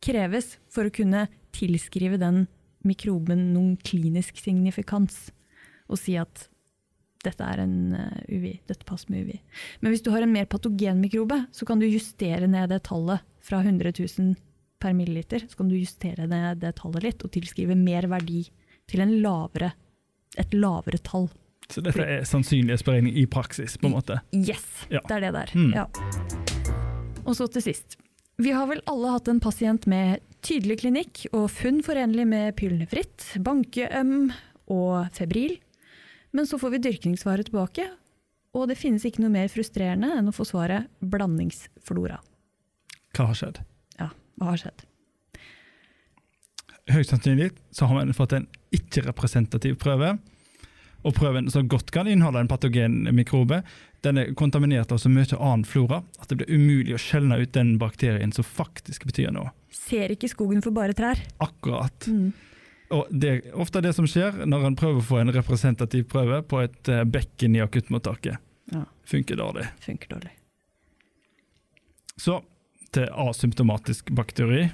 kreves 0.00 0.58
for 0.72 0.84
å 0.88 0.92
kunne 0.92 1.26
tilskrive 1.52 2.16
den 2.18 2.46
mikroben 2.84 3.52
noen 3.52 3.76
klinisk 3.84 4.38
signifikans, 4.40 5.30
og 5.90 5.98
si 5.98 6.14
at 6.16 6.46
dette 7.22 7.44
er 7.44 7.60
en 7.60 7.92
eh, 7.92 8.22
UVI, 8.32 8.60
dette 8.66 8.86
passer 8.88 9.10
med 9.12 9.26
UVI. 9.26 9.40
Men 9.82 9.92
hvis 9.92 10.02
du 10.02 10.10
har 10.10 10.22
en 10.24 10.32
mer 10.32 10.46
patogen 10.48 11.00
mikrobe, 11.02 11.42
så 11.52 11.66
kan 11.68 11.78
du 11.78 11.84
justere 11.86 12.46
ned 12.48 12.70
det 12.72 12.82
tallet 12.88 13.20
fra 13.44 13.60
100 13.60 13.92
000 13.98 14.36
per 14.80 14.94
milliliter. 14.96 15.44
Så 15.46 15.58
kan 15.58 15.68
du 15.68 15.76
justere 15.76 16.24
ned 16.30 16.62
det 16.62 16.72
tallet 16.80 17.04
litt 17.04 17.24
og 17.26 17.32
tilskrive 17.34 17.76
mer 17.76 18.08
verdi 18.08 18.46
til 18.88 19.04
en 19.04 19.18
lavere, 19.20 19.74
et 20.40 20.54
lavere 20.56 21.02
tall. 21.04 21.28
Så 21.70 21.84
dette 21.84 22.00
er 22.02 22.24
sannsynlighetsberegning 22.24 23.18
i 23.20 23.26
praksis, 23.30 23.76
på 23.76 23.90
en 23.90 23.98
måte? 23.98 24.22
Yes, 24.32 24.64
Ja. 24.88 25.04
det 25.04 25.18
er 25.18 25.26
det 25.28 25.34
der. 25.36 25.52
Mm. 25.54 25.74
Ja. 25.76 25.84
Og 27.26 27.36
så 27.36 27.50
til 27.52 27.68
sist. 27.68 27.98
Vi 28.40 28.52
har 28.56 28.66
vel 28.70 28.80
alle 28.88 29.10
hatt 29.12 29.28
en 29.28 29.40
pasient 29.42 29.84
med 29.90 30.22
tydelig 30.40 30.78
klinikk 30.80 31.26
og 31.36 31.50
funn 31.52 31.82
forenlig 31.84 32.24
med 32.24 32.54
pylnefritt, 32.56 33.26
bankeøm 33.44 34.30
og 34.72 35.10
febril. 35.12 35.58
Men 36.32 36.48
så 36.48 36.56
får 36.56 36.72
vi 36.72 36.80
dyrkningssvaret 36.86 37.50
tilbake, 37.50 37.84
og 38.56 38.70
det 38.70 38.78
finnes 38.80 39.04
ikke 39.04 39.20
noe 39.20 39.34
mer 39.34 39.50
frustrerende 39.52 40.14
enn 40.16 40.30
å 40.30 40.32
få 40.32 40.46
svaret 40.48 40.88
blandingsflora. 41.04 42.16
Hva 43.12 43.28
har 43.28 43.36
skjedd? 43.42 43.60
Ja, 44.00 44.08
hva 44.40 44.54
har 44.54 44.62
skjedd? 44.62 44.86
Høyst 46.96 47.12
sannsynlig 47.12 47.50
så 47.76 47.90
har 47.90 48.00
man 48.00 48.16
fått 48.16 48.38
en 48.38 48.48
ikke-representativ 48.72 49.76
prøve. 49.84 50.14
Og 51.00 51.14
prøven 51.16 51.48
som 51.52 51.68
godt 51.70 51.92
kan 51.94 52.08
inneholde 52.10 52.42
en 52.42 52.50
patogen 52.50 53.06
mikrobe. 53.16 53.62
Den 54.04 54.20
er 54.20 54.34
kontaminert 54.36 54.92
av 54.92 55.00
så 55.00 55.08
mye 55.12 55.38
annen 55.38 55.64
flora 55.68 56.02
at 56.20 56.28
det 56.28 56.40
blir 56.40 56.52
umulig 56.52 56.96
å 56.96 57.00
skjelne 57.00 57.40
ut 57.40 57.54
den 57.56 57.76
bakterien 57.80 58.32
som 58.36 58.44
faktisk 58.44 59.06
betyr 59.08 59.32
noe. 59.36 59.52
Ser 59.72 60.12
ikke 60.12 60.28
skogen 60.28 60.64
for 60.64 60.76
bare 60.76 60.96
trær. 60.96 61.20
Akkurat. 61.40 62.08
Mm. 62.08 62.32
Og 62.90 63.06
det 63.10 63.30
er 63.30 63.56
ofte 63.62 63.82
det 63.84 63.94
som 63.94 64.08
skjer 64.10 64.42
når 64.50 64.66
en 64.66 64.76
prøver 64.78 65.00
å 65.00 65.06
få 65.06 65.20
en 65.20 65.32
representativ 65.32 66.08
prøve 66.10 66.42
på 66.42 66.62
et 66.64 66.90
eh, 66.90 67.04
bekken 67.06 67.56
i 67.56 67.62
akuttmottaket. 67.62 68.40
Ja. 68.74 68.84
Funker 69.06 69.38
dårlig. 69.38 69.66
Funker 69.84 70.16
dårlig. 70.16 70.32
Så 72.20 72.40
til 72.94 73.06
asymptomatisk 73.08 74.10
bakteri. 74.16 74.66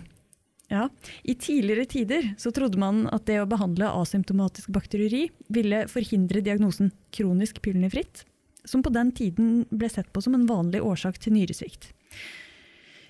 Ja, 0.72 0.88
I 1.22 1.35
tidligere 1.38 1.87
tider 1.87 2.29
så 2.38 2.50
trodde 2.50 2.81
man 2.81 3.05
at 3.14 3.29
det 3.29 3.38
å 3.38 3.46
behandle 3.46 3.92
asymptomatisk 4.00 4.72
bakteriuri 4.74 5.29
ville 5.52 5.85
forhindre 5.90 6.42
diagnosen 6.42 6.90
kronisk 7.14 7.61
pylnefritt, 7.62 8.24
som 8.66 8.83
på 8.83 8.90
den 8.90 9.12
tiden 9.14 9.62
ble 9.70 9.90
sett 9.92 10.11
på 10.12 10.24
som 10.24 10.35
en 10.35 10.48
vanlig 10.50 10.83
årsak 10.83 11.20
til 11.22 11.37
nyresvikt. 11.38 11.92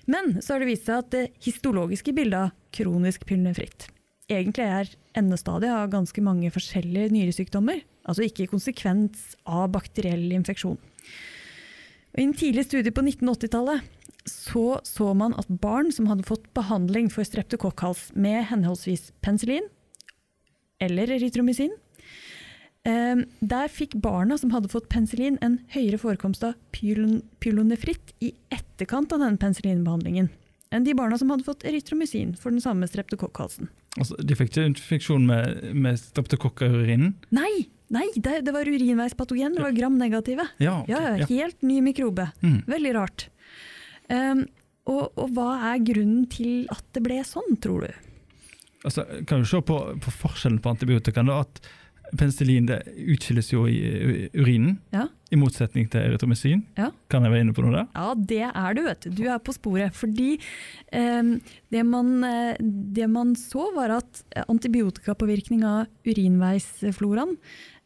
Men 0.05 0.37
så 0.41 0.53
har 0.53 0.61
det 0.61 0.69
vist 0.69 0.85
seg 0.85 1.01
at 1.01 1.13
det 1.15 1.25
histologiske 1.43 2.13
bildet 2.15 2.47
av 2.47 2.73
kronisk 2.77 3.25
pylnefritt 3.27 3.89
egentlig 4.31 4.65
er 4.67 4.89
endestadiet 5.17 5.73
av 5.73 5.91
ganske 5.91 6.21
mange 6.23 6.51
forskjellige 6.53 7.11
nyresykdommer, 7.15 7.81
altså 8.07 8.27
ikke 8.27 8.49
konsekvens 8.51 9.35
av 9.47 9.69
bakteriell 9.73 10.29
infeksjon. 10.35 10.77
I 12.17 12.25
en 12.25 12.35
tidlig 12.37 12.65
studie 12.67 12.93
på 12.93 13.03
1980-tallet 13.05 13.96
så 14.29 14.79
så 14.87 15.13
man 15.17 15.35
at 15.39 15.49
barn 15.63 15.91
som 15.95 16.07
hadde 16.11 16.25
fått 16.27 16.47
behandling 16.57 17.09
for 17.13 17.27
streptokokkhals 17.27 18.11
med 18.15 18.45
henholdsvis 18.51 19.11
penicillin 19.25 19.67
eller 20.83 21.09
erytromycin, 21.15 21.71
eh, 22.85 23.15
der 23.39 23.71
fikk 23.73 23.95
barna 24.03 24.37
som 24.37 24.51
hadde 24.53 24.69
fått 24.69 24.89
penicillin 24.93 25.39
en 25.41 25.59
høyere 25.73 25.97
forekomst 26.01 26.43
av 26.45 26.53
pylon 26.75 27.21
pylonefritt 27.41 28.13
i 28.21 28.33
etterkant 28.53 29.11
av 29.15 29.23
denne 29.23 29.41
penicillinbehandlingen 29.41 30.29
enn 30.71 30.83
de 30.83 30.93
barna 30.97 31.17
som 31.17 31.29
hadde 31.31 31.45
fått 31.47 31.63
erytromycin 31.67 32.35
for 32.35 32.51
den 32.51 32.59
samme 32.63 32.87
streptokokkhalsen. 32.89 33.69
Altså, 33.97 34.17
de 34.19 34.35
fikk 34.35 34.51
ikke 34.51 34.65
infeksjon 34.67 35.23
med, 35.25 35.61
med 35.73 35.95
streptokokker 36.01 36.67
i 36.67 36.81
urinen? 36.83 37.13
Nei, 37.33 37.69
nei, 37.93 38.03
det, 38.15 38.41
det 38.45 38.53
var 38.53 38.67
urinveispatogen, 38.67 39.55
det 39.55 39.63
var 39.63 39.73
gram-negative. 39.77 40.45
Ja, 40.61 40.81
ok, 40.83 40.91
Ja, 40.91 40.99
ja, 41.07 41.15
ja. 41.23 41.29
helt 41.31 41.63
ny 41.65 41.79
mikrobe. 41.85 42.27
Mm. 42.43 42.59
Veldig 42.67 42.93
rart. 42.99 43.29
Um, 44.13 44.45
og, 44.87 45.09
og 45.19 45.33
hva 45.35 45.49
er 45.73 45.81
grunnen 45.83 46.27
til 46.31 46.67
at 46.71 46.85
det 46.95 47.03
ble 47.03 47.19
sånn, 47.27 47.57
tror 47.63 47.87
du? 47.87 48.05
Altså, 48.87 49.03
kan 49.27 49.43
du 49.43 49.49
se 49.49 49.59
på, 49.67 49.75
på 49.99 50.13
forskjellen 50.21 50.61
på 50.63 50.71
antibiotika. 50.71 51.25
Da, 51.27 51.41
at 51.43 51.59
penicillin 52.15 52.69
det 52.69 52.77
utskilles 52.95 53.49
jo 53.51 53.65
i 53.67 54.29
urinen, 54.31 54.77
Ja. 54.95 55.09
i 55.27 55.35
motsetning 55.35 55.89
til 55.91 56.05
erytromycin. 56.05 56.61
Ja. 56.79 56.91
Kan 57.11 57.27
jeg 57.27 57.33
være 57.33 57.43
inne 57.43 57.55
på 57.57 57.65
noe 57.65 57.73
der? 57.75 57.89
Ja, 57.97 58.13
det 58.15 58.39
er 58.47 58.77
du, 58.77 58.81
vet 58.85 59.01
du. 59.03 59.09
Du 59.17 59.23
er 59.27 59.41
på 59.43 59.51
sporet. 59.57 59.91
Fordi 59.97 60.37
um, 60.95 61.33
det, 61.73 61.83
man, 61.83 62.13
det 62.95 63.09
man 63.11 63.35
så, 63.35 63.67
var 63.75 63.97
at 63.97 64.23
antibiotikapåvirkning 64.47 65.67
av 65.67 65.87
urinveisfloraen 66.07 67.35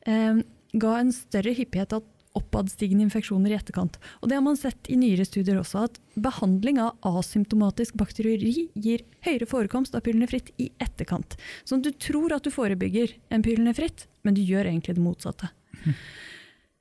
um, 0.06 0.44
ga 0.72 0.94
en 1.02 1.12
større 1.16 1.56
hyppighet 1.58 1.98
av 1.98 2.06
oppadstigende 2.38 3.04
infeksjoner 3.08 3.52
i 3.52 3.58
etterkant. 3.58 3.98
Og 4.22 4.30
det 4.30 4.38
har 4.38 4.46
man 4.46 4.60
sett 4.60 4.88
i 4.92 4.98
nyere 5.00 5.26
studier 5.28 5.60
også, 5.60 5.86
at 5.90 6.00
behandling 6.16 6.80
av 6.80 6.96
asymptomatisk 7.08 7.98
bakterieri 8.00 8.70
gir 8.74 9.04
høyere 9.28 9.50
forekomst 9.50 9.96
av 9.98 10.06
pylnefritt 10.06 10.54
i 10.62 10.70
etterkant. 10.84 11.36
Så 11.68 11.82
du 11.84 11.92
tror 11.92 12.36
at 12.38 12.48
du 12.48 12.52
forebygger 12.54 13.18
en 13.30 13.44
pylnefritt, 13.46 14.08
men 14.24 14.38
du 14.38 14.42
gjør 14.46 14.70
egentlig 14.72 14.96
det 14.98 15.06
motsatte. 15.06 15.52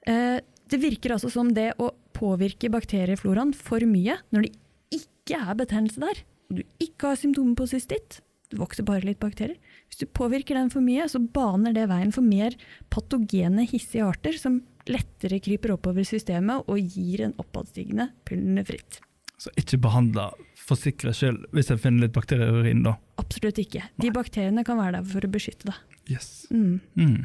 Eh, 0.07 0.41
Det 0.71 0.79
virker 0.79 1.11
altså 1.17 1.27
som 1.35 1.49
det 1.51 1.73
å 1.83 1.89
påvirke 2.15 2.69
bakteriefloraen 2.71 3.51
for 3.59 3.83
mye 3.91 4.21
når 4.31 4.45
det 4.47 4.53
ikke 5.01 5.41
er 5.43 5.57
betennelse 5.59 5.99
der, 5.99 6.21
og 6.47 6.61
du 6.61 6.63
ikke 6.79 7.09
har 7.11 7.19
symptomer 7.19 7.57
på 7.59 7.67
cystitt, 7.67 8.21
det 8.51 8.59
vokser 8.59 8.87
bare 8.87 9.03
litt 9.07 9.19
bakterier. 9.23 9.59
Hvis 9.91 9.99
du 9.99 10.07
påvirker 10.07 10.55
den 10.55 10.71
for 10.71 10.83
mye, 10.83 11.09
så 11.11 11.19
baner 11.19 11.75
det 11.75 11.89
veien 11.91 12.11
for 12.15 12.23
mer 12.23 12.55
patogene, 12.91 13.67
hissige 13.67 14.07
arter 14.07 14.39
som 14.39 14.61
lettere 14.89 15.41
kryper 15.43 15.75
oppover 15.77 16.07
systemet 16.09 16.69
og 16.71 16.81
gir 16.81 17.27
en 17.27 17.37
oppadstigende 17.41 18.11
pylnefritt. 18.29 19.01
Så 19.41 19.53
ikke 19.57 19.81
behandla 19.81 20.31
for 20.61 20.77
sikkerhets 20.77 21.23
skyld 21.23 21.45
hvis 21.57 21.71
jeg 21.73 21.81
finner 21.83 22.07
litt 22.07 22.17
bakterier 22.17 22.53
i 22.53 22.63
urinen, 22.63 22.87
da. 22.87 22.97
Absolutt 23.21 23.61
ikke. 23.63 23.87
De 24.01 24.13
bakteriene 24.15 24.65
kan 24.67 24.81
være 24.81 24.99
der 24.99 25.13
for 25.13 25.27
å 25.27 25.33
beskytte 25.33 25.71
deg. 25.71 25.99
Yes. 26.13 26.31
Mm. 26.53 26.81
Mm. 26.99 27.21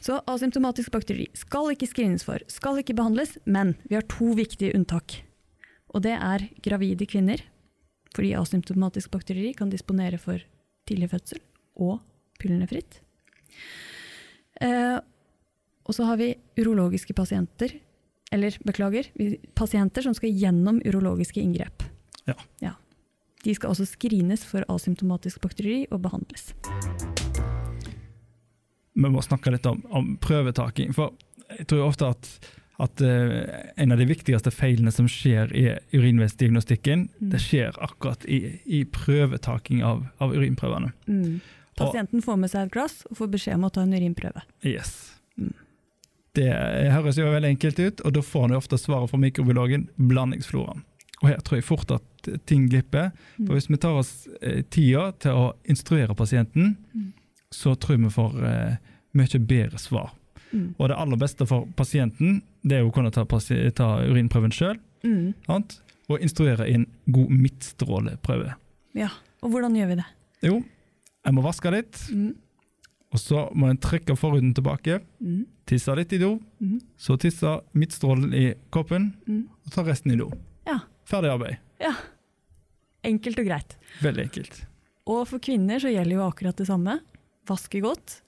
Så 0.00 0.20
asymptomatisk 0.30 0.92
bakteri 0.94 1.26
skal 1.36 1.72
ikke 1.74 1.88
screenes 1.90 2.24
for, 2.24 2.42
skal 2.48 2.80
ikke 2.80 2.96
behandles, 2.96 3.36
men 3.44 3.74
vi 3.90 3.98
har 3.98 4.06
to 4.08 4.32
viktige 4.38 4.72
unntak. 4.78 5.20
Og 5.90 6.04
det 6.06 6.14
er 6.16 6.46
gravide 6.64 7.08
kvinner, 7.10 7.42
fordi 8.14 8.32
asymptomatisk 8.38 9.10
bakteri 9.12 9.52
kan 9.58 9.72
disponere 9.72 10.20
for 10.22 10.42
tidlig 10.88 11.10
fødsel 11.12 11.42
og 11.80 11.98
pylnefritt. 12.40 13.00
Eh, 14.60 14.98
og 15.90 15.96
så 15.96 16.06
har 16.06 16.20
vi 16.20 16.32
urologiske 16.60 17.14
pasienter, 17.18 17.72
eller 18.30 18.54
beklager, 18.62 19.08
pasienter 19.58 20.04
som 20.06 20.14
skal 20.14 20.30
gjennom 20.30 20.78
urologiske 20.86 21.42
inngrep. 21.42 21.82
Ja. 22.30 22.76
De 23.42 23.54
skal 23.56 23.72
også 23.72 23.88
screenes 23.88 24.44
for 24.46 24.62
asymptomatisk 24.70 25.40
bakteri 25.42 25.80
og 25.90 26.02
behandles. 26.04 26.52
Vi 28.94 29.10
må 29.10 29.22
snakke 29.24 29.50
litt 29.54 29.66
om, 29.66 29.80
om 29.90 30.12
prøvetaking. 30.22 30.92
For 30.94 31.14
jeg 31.56 31.66
tror 31.70 31.86
ofte 31.88 32.10
at, 32.12 32.28
at 32.84 33.02
uh, 33.02 33.38
en 33.80 33.94
av 33.96 33.98
de 33.98 34.06
viktigste 34.10 34.52
feilene 34.54 34.92
som 34.94 35.08
skjer 35.10 35.54
i 35.56 35.64
urinveisdiagnostikken, 35.96 37.08
Mm. 37.20 37.30
det 37.32 37.40
skjer 37.42 37.80
akkurat 37.82 38.22
i, 38.30 38.60
i 38.64 38.84
prøvetaking 38.84 39.82
av, 39.86 40.04
av 40.22 40.36
urinprøvene. 40.36 40.92
Mm. 41.08 41.40
Pasienten 41.80 42.22
får 42.22 42.36
med 42.36 42.52
seg 42.52 42.68
et 42.68 42.74
glass 42.76 43.00
og 43.08 43.16
får 43.22 43.32
beskjed 43.34 43.56
om 43.56 43.66
å 43.66 43.72
ta 43.72 43.82
en 43.86 43.96
urinprøve. 43.96 44.44
Yes. 44.68 45.14
Mm. 45.40 45.54
Det 46.34 46.46
høres 46.92 47.16
jo 47.18 47.26
veldig 47.32 47.48
enkelt 47.56 47.78
ut, 47.82 48.00
og 48.06 48.12
da 48.14 48.20
får 48.22 48.40
han 48.46 48.50
jo 48.54 48.60
ofte 48.60 48.78
svaret 48.78 49.10
fra 49.10 49.18
mikrobiologen 49.18 49.88
blandingsfloraen. 49.98 50.84
Og 51.22 51.28
her 51.28 51.40
tror 51.44 51.58
jeg 51.58 51.66
fort 51.66 51.90
at 51.92 52.30
ting 52.48 52.68
glipper. 52.70 53.10
Mm. 53.36 53.46
For 53.48 53.56
hvis 53.56 53.66
vi 53.68 53.76
tar 53.82 53.98
oss 53.98 54.12
eh, 54.40 54.62
tida 54.72 55.10
til 55.20 55.32
å 55.36 55.48
instruere 55.68 56.14
pasienten, 56.16 56.76
Mm. 56.94 57.12
så 57.52 57.74
tror 57.74 57.96
jeg 57.96 58.04
vi 58.04 58.10
får 58.14 58.44
eh, 58.46 58.76
mye 59.18 59.38
bedre 59.46 59.78
svar. 59.78 60.12
Mm. 60.52 60.74
Og 60.78 60.88
det 60.88 60.96
aller 60.96 61.16
beste 61.20 61.46
for 61.46 61.66
pasienten, 61.76 62.42
det 62.62 62.78
er 62.78 62.84
å 62.86 62.92
kunne 62.94 63.10
ta, 63.10 63.24
ta 63.24 63.88
urinprøven 64.06 64.50
sjøl, 64.54 64.78
Mm. 65.04 65.34
og 66.08 66.20
instruere 66.20 66.68
i 66.68 66.74
en 66.74 66.86
god 67.10 67.30
midtstråleprøve. 67.30 68.54
Ja, 68.94 69.08
og 69.42 69.50
hvordan 69.50 69.74
gjør 69.76 69.88
vi 69.88 69.94
det? 70.00 70.06
Jo, 70.42 70.62
jeg 71.24 71.34
må 71.34 71.42
vaske 71.42 71.70
litt, 71.70 71.92
Mm. 72.12 72.34
Og 73.12 73.18
så 73.18 73.48
må 73.54 73.68
en 73.70 73.76
trekke 73.78 74.16
forhuden 74.16 74.54
tilbake, 74.54 75.00
Mm. 75.20 75.46
tisse 75.66 75.94
litt 75.96 76.12
i 76.12 76.18
do, 76.18 76.38
Mm. 76.60 76.80
så 76.98 77.16
tisse 77.18 77.60
midtstrålen 77.74 78.32
i 78.34 78.54
koppen, 78.70 79.14
Mm. 79.26 79.48
og 79.66 79.72
ta 79.72 79.82
resten 79.82 80.12
i 80.12 80.16
do. 80.16 80.30
Ja. 80.66 80.80
Ferdig 81.04 81.30
arbeid. 81.32 81.58
ja. 81.80 81.92
Enkelt 83.02 83.38
og 83.38 83.46
greit. 83.46 83.76
Veldig 84.02 84.22
enkelt. 84.28 84.66
Og 85.06 85.26
for 85.26 85.38
kvinner 85.38 85.80
så 85.80 85.88
gjelder 85.90 86.12
jo 86.18 86.28
akkurat 86.30 86.56
det 86.56 86.66
samme. 86.66 87.00
Vaske 87.46 87.80
godt. 87.80 88.20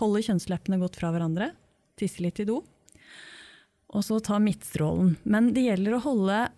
Holde 0.00 0.22
kjønnsleppene 0.24 0.78
godt 0.80 0.96
fra 0.96 1.10
hverandre. 1.12 1.50
Tisse 1.98 2.20
litt 2.24 2.40
i 2.40 2.44
do. 2.44 2.64
Og 3.90 4.02
så 4.02 4.20
ta 4.22 4.38
midtstrålen. 4.38 5.16
Men 5.26 5.52
det 5.52 5.66
gjelder 5.66 5.98
å 5.98 6.00
holde, 6.00 6.48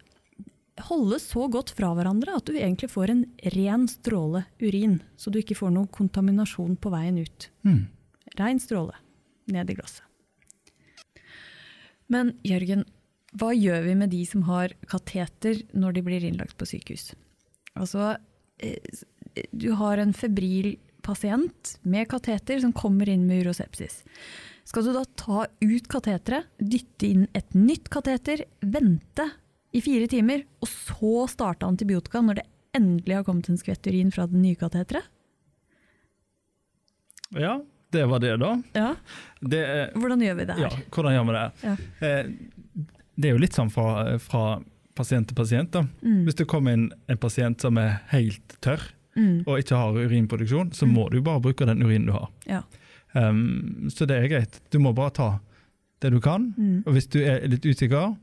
holde 0.89 1.19
så 1.23 1.47
godt 1.53 1.73
fra 1.77 1.93
hverandre 1.97 2.37
at 2.39 2.49
du 2.49 2.57
egentlig 2.57 2.91
får 2.93 3.13
en 3.13 3.23
ren 3.55 3.87
stråle 3.91 4.45
urin, 4.63 5.01
så 5.17 5.33
du 5.33 5.41
ikke 5.41 5.59
får 5.59 5.73
noen 5.75 5.91
kontaminasjon 5.93 6.77
på 6.81 6.93
veien 6.93 7.21
ut. 7.23 7.49
Mm. 7.67 7.85
Rein 8.39 8.61
stråle 8.63 8.97
ned 9.53 9.71
i 9.71 9.77
glasset. 9.79 10.05
Men 12.13 12.35
Jørgen, 12.45 12.85
hva 13.41 13.53
gjør 13.57 13.87
vi 13.87 13.97
med 13.97 14.13
de 14.13 14.23
som 14.29 14.45
har 14.49 14.75
kateter 14.91 15.63
når 15.73 15.97
de 15.97 16.05
blir 16.05 16.25
innlagt 16.29 16.59
på 16.61 16.69
sykehus? 16.69 17.13
Altså, 17.73 18.17
eh, 18.61 18.83
du 19.51 19.71
har 19.79 20.03
en 20.03 20.13
febril 20.13 20.75
pasient 21.03 21.77
med 21.83 22.11
kateter 22.13 22.61
som 22.63 22.75
kommer 22.77 23.09
inn 23.09 23.25
med 23.27 23.43
urosepsis. 23.47 24.03
Skal 24.69 24.87
du 24.87 24.93
da 24.95 25.03
ta 25.19 25.47
ut 25.47 25.89
kateteret, 25.91 26.47
dytte 26.59 27.09
inn 27.09 27.25
et 27.35 27.57
nytt 27.57 27.89
kateter, 27.91 28.45
vente 28.61 29.27
i 29.73 29.81
fire 29.81 30.07
timer, 30.09 30.43
og 30.61 30.69
så 30.69 31.29
starte 31.33 31.65
antibiotika 31.67 32.21
når 32.21 32.41
det 32.41 32.47
endelig 32.77 33.15
har 33.19 33.25
kommet 33.25 33.49
en 33.49 33.57
skvett 33.61 33.87
urin 33.89 34.11
fra 34.13 34.27
det 34.29 34.37
nye 34.41 34.57
kateteret? 34.61 35.05
Ja, 37.33 37.63
det 37.93 38.05
var 38.09 38.21
det, 38.21 38.37
da. 38.41 38.51
Ja. 38.77 38.95
Det 39.41 39.63
Hvordan 39.97 40.21
gjør 40.25 40.35
vi 40.41 40.45
det 40.49 40.57
her? 40.59 40.63
ja, 40.67 40.71
hvordan 40.93 41.15
gjør 41.17 41.25
vi 41.29 41.37
det? 41.37 41.45
Ja. 41.63 41.77
Eh, 42.09 42.33
det 43.17 43.29
er 43.29 43.35
jo 43.37 43.41
litt 43.43 43.57
sånn 43.57 43.71
fra, 43.73 44.19
fra 44.21 44.45
pasient 44.97 45.29
til 45.31 45.37
pasient. 45.37 45.71
da. 45.73 45.83
Mm. 46.05 46.23
Hvis 46.27 46.37
det 46.41 46.47
kommer 46.49 46.73
inn 46.77 46.91
en 47.09 47.21
pasient 47.21 47.61
som 47.65 47.79
er 47.81 48.01
helt 48.13 48.59
tørr 48.65 48.91
Mm. 49.15 49.43
og 49.47 49.59
ikke 49.61 49.77
har 49.77 49.93
urinproduksjon, 49.93 50.71
så 50.73 50.87
Mm. 50.87 50.93
må 50.97 51.11
du 51.11 51.21
bare 51.21 51.39
bruke 51.41 51.67
den 51.67 51.83
urinen 51.83 52.07
du 52.07 52.13
har. 52.13 52.31
Ja. 52.47 52.63
Um, 53.15 53.91
så 53.93 54.07
det 54.09 54.17
er 54.17 54.29
greit. 54.29 54.61
Du 54.71 54.79
må 54.79 54.95
bare 54.95 55.11
ta 55.13 55.41
det 56.01 56.11
du 56.13 56.19
kan. 56.19 56.55
Mm. 56.57 56.83
Og 56.87 56.95
hvis 56.95 57.07
du 57.11 57.19
er 57.21 57.47
litt 57.47 57.61
usikker, 57.63 58.17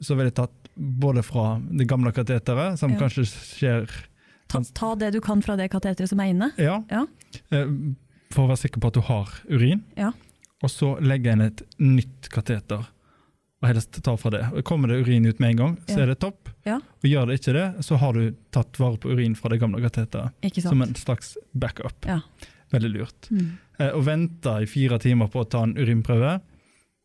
så 0.00 0.16
vil 0.16 0.24
jeg 0.26 0.34
tatt 0.34 0.59
både 0.80 1.22
fra 1.26 1.58
det 1.70 1.86
gamle 1.90 2.12
kateteret, 2.16 2.78
som 2.80 2.92
Ja. 2.94 2.98
kanskje 3.04 3.26
skjer 3.28 3.90
Ta, 4.50 4.58
ta 4.74 4.94
det 4.98 5.12
du 5.14 5.20
kan 5.22 5.40
fra 5.42 5.54
det 5.56 5.68
kateteret 5.70 6.08
som 6.10 6.18
er 6.18 6.32
inne. 6.32 6.48
Ja. 6.58 6.80
Ja. 6.90 7.04
Eh, 7.54 7.68
For 8.32 8.46
å 8.46 8.48
være 8.50 8.58
sikker 8.66 8.80
på 8.82 8.88
at 8.88 8.94
du 8.94 9.00
har 9.06 9.28
urin. 9.48 9.84
Ja. 9.96 10.10
Og 10.62 10.70
så 10.70 10.96
legge 11.00 11.30
inn 11.32 11.40
et 11.44 11.62
nytt 11.78 12.28
kateter. 12.30 12.82
Og 13.62 13.68
helst 13.68 14.02
ta 14.02 14.16
fra 14.16 14.30
det. 14.30 14.64
Kommer 14.64 14.88
det 14.88 15.04
urin 15.06 15.26
ut 15.26 15.38
med 15.38 15.50
en 15.50 15.56
gang, 15.56 15.76
så 15.86 16.00
er 16.02 16.06
det 16.06 16.18
topp. 16.18 16.48
Ja. 16.66 16.76
Og 16.78 17.06
gjør 17.06 17.26
det 17.28 17.38
ikke 17.40 17.52
det, 17.54 17.84
så 17.84 17.96
har 18.00 18.12
du 18.12 18.34
tatt 18.50 18.78
vare 18.80 18.96
på 18.98 19.10
urin 19.12 19.34
fra 19.36 19.50
det 19.50 19.60
gamle 19.60 19.80
kateteret. 19.84 20.32
Som 20.62 20.82
en 20.82 20.94
slags 20.94 21.36
backup. 21.54 22.06
Ja. 22.06 22.20
Veldig 22.72 22.90
lurt. 22.94 23.28
Mm. 23.30 23.58
Eh, 23.78 23.90
Å 23.92 24.02
vente 24.02 24.56
i 24.62 24.66
fire 24.66 24.98
timer 24.98 25.28
på 25.28 25.44
å 25.44 25.48
ta 25.48 25.62
en 25.62 25.74
urinprøve, 25.76 26.40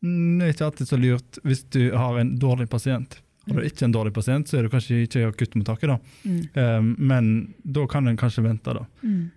mm, 0.03 0.39
det 0.39 0.47
er 0.47 0.53
ikke 0.53 0.65
alltid 0.71 0.87
så 0.87 0.97
lurt 1.01 1.39
hvis 1.43 1.63
du 1.69 1.91
har 1.95 2.17
en 2.19 2.37
dårlig 2.39 2.69
pasient. 2.69 3.19
Har 3.47 3.61
du 3.61 3.67
ikke 3.67 3.85
en 3.85 3.93
dårlig 3.93 4.13
pasient, 4.13 4.47
så 4.49 4.57
er 4.57 4.63
du 4.65 4.69
kanskje 4.73 5.03
ikke 5.05 5.27
akuttmottaket, 5.29 5.89
da. 5.91 5.97
Mm. 6.25 6.41
Um, 6.55 6.95
Men 6.99 7.53
da 7.63 7.85
kan 7.87 8.07
en 8.07 8.17
kanskje 8.17 8.43
vente, 8.43 8.73
da. 8.73 8.85
Mm. 9.03 9.31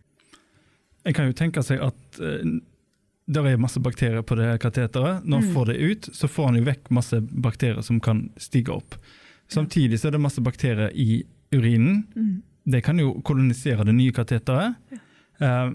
En 1.04 1.14
kan 1.14 1.26
jo 1.30 1.32
tenke 1.36 1.62
seg 1.64 1.80
at 1.84 2.20
uh, 2.20 2.60
det 3.28 3.42
er 3.44 3.60
masse 3.60 3.80
bakterier 3.84 4.22
på 4.24 4.36
det 4.40 4.54
kateteret. 4.62 5.24
Når 5.28 5.38
en 5.42 5.48
Mm. 5.48 5.54
får 5.54 5.66
det 5.66 5.76
ut, 5.80 6.08
så 6.16 6.28
får 6.28 6.48
en 6.48 6.56
jo 6.56 6.64
vekk 6.64 6.90
masse 6.90 7.20
bakterier 7.20 7.82
som 7.84 8.00
kan 8.00 8.30
stige 8.40 8.72
opp. 8.72 8.94
Samtidig 9.48 9.98
så 10.00 10.08
er 10.08 10.12
det 10.16 10.20
masse 10.20 10.40
bakterier 10.40 10.90
i 10.94 11.24
urinen. 11.52 12.06
Mm. 12.16 12.42
Det 12.66 12.82
kan 12.84 12.98
jo 12.98 13.14
kolonisere 13.24 13.84
det 13.84 13.94
nye 13.94 14.12
kateteret. 14.12 14.74
Eh, 15.40 15.70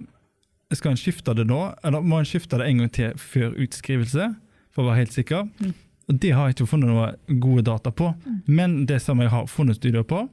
skal 0.74 0.92
en 0.92 0.98
skifte 0.98 1.34
det 1.36 1.46
nå, 1.48 1.76
eller 1.84 2.02
må 2.02 2.18
en 2.20 2.26
skifte 2.26 2.58
det 2.58 2.68
en 2.68 2.78
gang 2.84 2.92
til 2.92 3.14
før 3.18 3.54
utskrivelse? 3.58 4.36
For 4.74 4.84
å 4.84 4.90
være 4.90 5.02
helt 5.06 5.14
sikker. 5.14 5.48
Mm. 5.62 5.74
Det 6.08 6.32
har 6.36 6.48
jeg 6.50 6.56
ikke 6.58 6.68
funnet 6.68 6.90
noe 6.90 7.40
gode 7.40 7.64
data 7.64 7.92
på. 7.92 8.10
Mm. 8.26 8.40
Men 8.48 8.86
det 8.86 9.02
som 9.02 9.20
jeg 9.24 9.30
har 9.32 9.46
funnet 9.48 9.78
studier 9.80 10.04
på, 10.04 10.26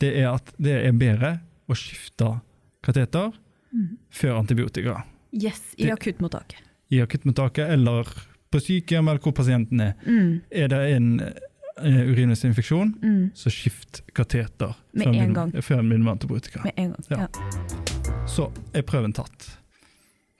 det 0.00 0.14
er 0.22 0.30
at 0.34 0.52
det 0.60 0.76
er 0.86 0.92
bedre 0.96 1.34
å 1.68 1.74
skifte 1.76 2.40
kateter 2.84 3.32
Mm. 3.74 3.98
før 4.10 4.38
antibiotika. 4.38 5.02
Yes, 5.34 5.74
i 5.76 5.90
akuttmottaket. 5.90 6.62
I 6.94 7.00
akuttmottaket 7.02 7.68
eller 7.74 8.06
på 8.50 8.60
sykehjem 8.62 9.08
eller 9.10 9.20
hvor 9.20 9.34
pasienten 9.36 9.80
er. 9.80 9.92
Mm. 10.06 10.40
Er 10.50 10.68
det 10.68 10.78
en 10.94 11.08
uh, 11.20 12.12
urinveisinfeksjon, 12.12 12.94
Mm. 13.02 13.30
så 13.34 13.50
skift 13.52 14.00
kateter 14.14 14.74
Med 14.94 15.04
før 15.06 15.14
en 15.14 15.34
gang. 15.34 15.52
Min, 15.52 15.62
før 15.62 15.78
en 15.82 15.88
begynner 15.90 16.04
med 16.04 16.12
antibiotika. 16.14 16.62
Med 16.64 16.72
en 16.76 16.94
gang. 16.94 17.04
Ja. 17.10 17.26
Ja. 17.26 18.24
Så 18.26 18.48
er 18.72 18.82
prøven 18.82 19.12
tatt. 19.12 19.58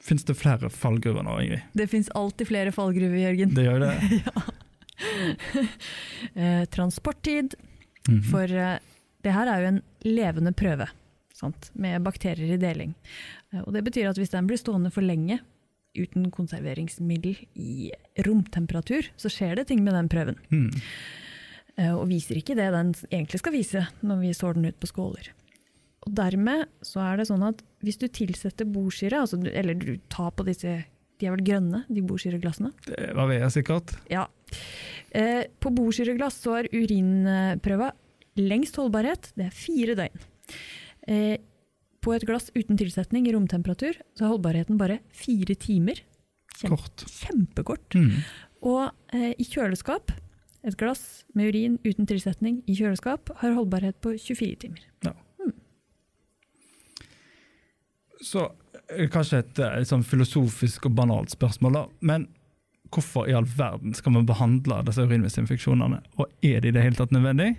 Fins 0.06 0.24
det 0.26 0.36
flere 0.38 0.70
fallgruver 0.70 1.24
nå, 1.26 1.38
Ingrid? 1.42 1.64
Det 1.74 1.88
fins 1.90 2.08
alltid 2.14 2.48
flere 2.48 2.72
fallgruver, 2.74 3.18
Jørgen. 3.18 3.54
Det 3.56 3.64
gjør 3.66 3.82
det. 3.82 3.94
ja. 4.26 4.44
transporttid. 6.76 7.56
Mhm. 8.08 8.22
For 8.30 8.52
eh, 8.52 8.78
det 9.26 9.34
her 9.34 9.50
er 9.50 9.64
jo 9.64 9.72
en 9.74 9.82
levende 10.06 10.54
prøve 10.54 10.86
sant? 11.36 11.70
med 11.74 12.04
bakterier 12.06 12.54
i 12.54 12.60
deling. 12.60 12.94
Eh, 13.52 13.62
og 13.64 13.72
det 13.74 13.84
betyr 13.86 14.10
at 14.10 14.20
hvis 14.20 14.34
den 14.34 14.48
blir 14.48 14.60
stående 14.60 14.92
for 14.94 15.04
lenge 15.04 15.40
uten 15.96 16.28
konserveringsmiddel 16.30 17.38
i 17.56 17.90
romtemperatur, 18.26 19.08
så 19.16 19.32
skjer 19.32 19.56
det 19.56 19.68
ting 19.70 19.82
med 19.84 19.96
den 19.96 20.10
prøven. 20.12 20.36
Eh, 21.76 21.92
og 21.92 22.06
viser 22.10 22.38
ikke 22.40 22.56
det 22.58 22.68
den 22.74 22.92
egentlig 23.10 23.40
skal 23.42 23.56
vise 23.56 23.86
når 24.04 24.22
vi 24.22 24.34
sår 24.36 24.58
den 24.58 24.70
ut 24.70 24.80
på 24.80 24.90
skåler. 24.92 25.32
Og 26.06 26.12
dermed 26.14 26.68
så 26.86 27.02
er 27.02 27.20
det 27.20 27.28
sånn 27.28 27.44
at 27.46 27.62
hvis 27.84 27.98
du 28.00 28.06
tilsetter 28.08 28.68
bordsyre, 28.70 29.24
altså, 29.24 29.40
eller 29.42 29.78
du 29.78 29.96
tar 30.12 30.32
på 30.36 30.46
disse 30.46 30.84
de 31.16 31.28
er 31.28 31.32
vel 31.32 31.44
grønne, 31.46 31.82
de 31.88 32.02
bordsyreglassene? 32.04 32.72
vet 33.30 33.40
jeg 33.40 33.54
sikkert. 33.54 33.94
Ja. 34.12 34.26
Eh, 35.16 35.46
på 35.62 35.72
bordsyreglass 35.72 36.42
så 36.44 36.58
er 36.58 36.68
urinprøva 36.74 37.92
lengst 38.36 38.76
holdbarhet, 38.76 39.30
det 39.38 39.46
er 39.48 39.54
fire 39.56 39.96
døgn. 39.96 40.26
Eh, 41.08 41.38
på 42.04 42.12
et 42.14 42.26
glass 42.28 42.50
uten 42.54 42.78
tilsetning 42.78 43.26
i 43.26 43.32
romtemperatur 43.34 43.96
så 44.14 44.26
er 44.26 44.34
holdbarheten 44.34 44.78
bare 44.78 45.00
fire 45.16 45.56
timer. 45.58 46.04
Kjempe, 46.56 46.76
Kort. 46.76 47.06
kjempekort. 47.10 47.96
Mm. 47.96 48.20
Og 48.68 49.16
eh, 49.16 49.32
i 49.40 49.46
kjøleskap, 49.48 50.12
et 50.66 50.76
glass 50.78 51.24
med 51.36 51.52
urin 51.52 51.80
uten 51.86 52.08
tilsetning 52.10 52.60
i 52.66 52.76
kjøleskap 52.76 53.32
har 53.40 53.56
holdbarhet 53.56 53.98
på 54.04 54.16
24 54.18 54.62
timer. 54.66 54.84
Så 58.26 58.40
eh, 58.90 59.06
kanskje 59.12 59.38
et, 59.44 59.58
eh, 59.62 59.76
et 59.82 59.88
sånn 59.90 60.04
filosofisk 60.06 60.80
og 60.90 60.94
banalt 60.98 61.30
spørsmål, 61.34 61.72
da. 61.78 61.84
Men 62.12 62.20
hvorfor 62.94 63.22
i 63.30 63.34
all 63.36 63.48
verden 63.58 63.90
skal 63.98 64.12
man 64.16 64.26
behandle 64.28 64.76
disse 64.86 65.02
urinveisinfeksjonene? 65.06 65.98
Og 66.18 66.24
er 66.46 66.58
de 66.64 66.68
i 66.70 66.74
det 66.76 66.84
hele 66.86 66.98
tatt 66.98 67.14
nødvendig? 67.14 67.50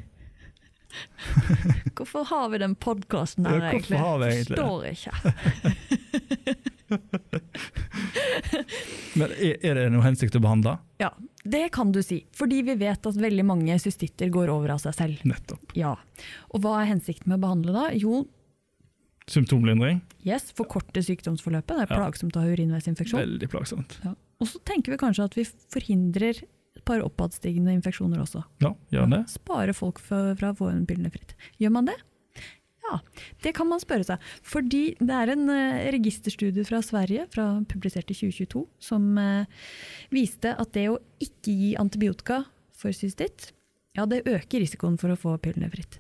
Hvorfor 1.98 2.24
har 2.30 2.46
vi 2.54 2.58
den 2.62 2.76
podkasten 2.80 3.44
her, 3.46 3.58
Ja, 3.60 3.64
egentlig? 3.74 3.98
har 4.00 4.18
vi 4.22 4.26
egentlig? 4.32 4.56
Forstår 4.56 4.86
ikke. 4.88 5.12
Men 9.20 9.30
er 9.36 9.76
det 9.82 9.90
noe 9.92 10.06
hensikt 10.06 10.38
å 10.40 10.42
behandle? 10.44 10.78
Ja, 11.02 11.10
det 11.44 11.66
kan 11.76 11.92
du 11.92 12.00
si. 12.06 12.22
Fordi 12.36 12.62
vi 12.70 12.76
vet 12.80 13.06
at 13.10 13.18
veldig 13.20 13.46
mange 13.48 13.76
cystitter 13.84 14.30
går 14.34 14.48
over 14.54 14.70
av 14.78 14.82
seg 14.84 14.94
selv. 14.96 15.16
Nettopp. 15.28 15.66
Ja. 15.78 15.94
Og 16.54 16.58
hva 16.64 16.74
er 16.82 16.92
hensikten 16.94 17.28
med 17.32 17.38
å 17.42 17.46
behandle 17.48 17.72
da? 17.76 17.86
Jo, 17.98 18.14
Symptomlindring? 19.28 20.02
yes, 20.28 20.52
forkorte 20.56 21.04
sykdomsforløpet. 21.04 21.74
Det 21.76 21.86
er 21.88 21.92
plagsomt 21.92 22.38
å 22.38 22.44
ha 22.44 22.52
urinveisinfeksjon. 22.54 23.20
Veldig 23.20 23.50
plagsomt. 23.52 23.98
Ja. 24.06 24.14
Og 24.42 24.52
så 24.52 24.62
tenker 24.68 24.94
vi 24.94 25.00
kanskje 25.02 25.26
at 25.28 25.38
vi 25.38 25.46
forhindrer 25.74 26.44
et 26.44 26.84
par 26.88 27.02
oppadstigende 27.04 27.74
infeksjoner 27.76 28.22
også. 28.22 28.44
Ja, 28.64 28.76
gjør 28.94 29.10
det. 29.16 29.24
Spare 29.34 29.74
folk 29.76 30.00
fra, 30.04 30.30
fra 30.40 30.54
å 30.54 30.60
få 30.60 30.70
en 30.72 30.86
pillene 30.90 31.12
fritt. 31.14 31.34
Gjør 31.62 31.74
man 31.80 31.90
det? 31.90 31.98
Ja, 32.88 33.00
det 33.44 33.52
kan 33.58 33.68
man 33.68 33.82
spørre 33.84 34.06
seg. 34.08 34.24
Fordi 34.48 34.84
det 35.02 35.16
er 35.16 35.34
en 35.34 35.50
eh, 35.52 35.88
registerstudie 35.96 36.64
fra 36.68 36.80
Sverige, 36.86 37.26
fra, 37.34 37.50
publisert 37.68 38.14
i 38.14 38.16
2022, 38.16 38.64
som 38.80 39.10
eh, 39.20 39.66
viste 40.14 40.54
at 40.56 40.72
det 40.78 40.88
å 40.94 41.00
ikke 41.24 41.52
gi 41.52 41.74
antibiotika 41.82 42.46
for 42.78 42.96
cystitt, 42.96 43.52
ja, 43.98 44.06
det 44.06 44.26
øker 44.30 44.62
risikoen 44.62 44.98
for 45.02 45.10
å 45.10 45.18
få 45.18 45.36
pillene 45.42 45.72
fritt. 45.74 45.98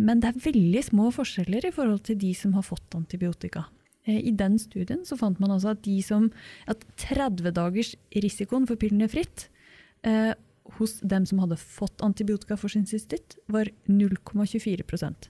Men 0.00 0.22
det 0.22 0.30
er 0.30 0.44
veldig 0.46 0.82
små 0.88 1.10
forskjeller 1.12 1.68
i 1.68 1.74
forhold 1.74 2.06
til 2.08 2.18
de 2.20 2.32
som 2.36 2.54
har 2.56 2.64
fått 2.64 2.96
antibiotika. 2.96 3.66
Eh, 4.06 4.22
I 4.30 4.32
den 4.32 4.56
studien 4.62 5.04
så 5.04 5.18
fant 5.20 5.40
man 5.42 5.52
altså 5.52 5.74
at, 5.74 5.88
som, 6.06 6.30
at 6.70 6.84
30 7.02 7.52
dagers 7.56 7.94
risikoen 8.16 8.66
for 8.68 8.80
pillene 8.80 9.08
fritt 9.12 9.48
eh, 10.06 10.32
hos 10.78 10.98
dem 11.04 11.26
som 11.28 11.42
hadde 11.42 11.58
fått 11.60 12.02
antibiotika 12.02 12.56
for 12.58 12.72
sin 12.72 12.86
cystitt, 12.88 13.36
var 13.46 13.68
0,24% 13.86 15.28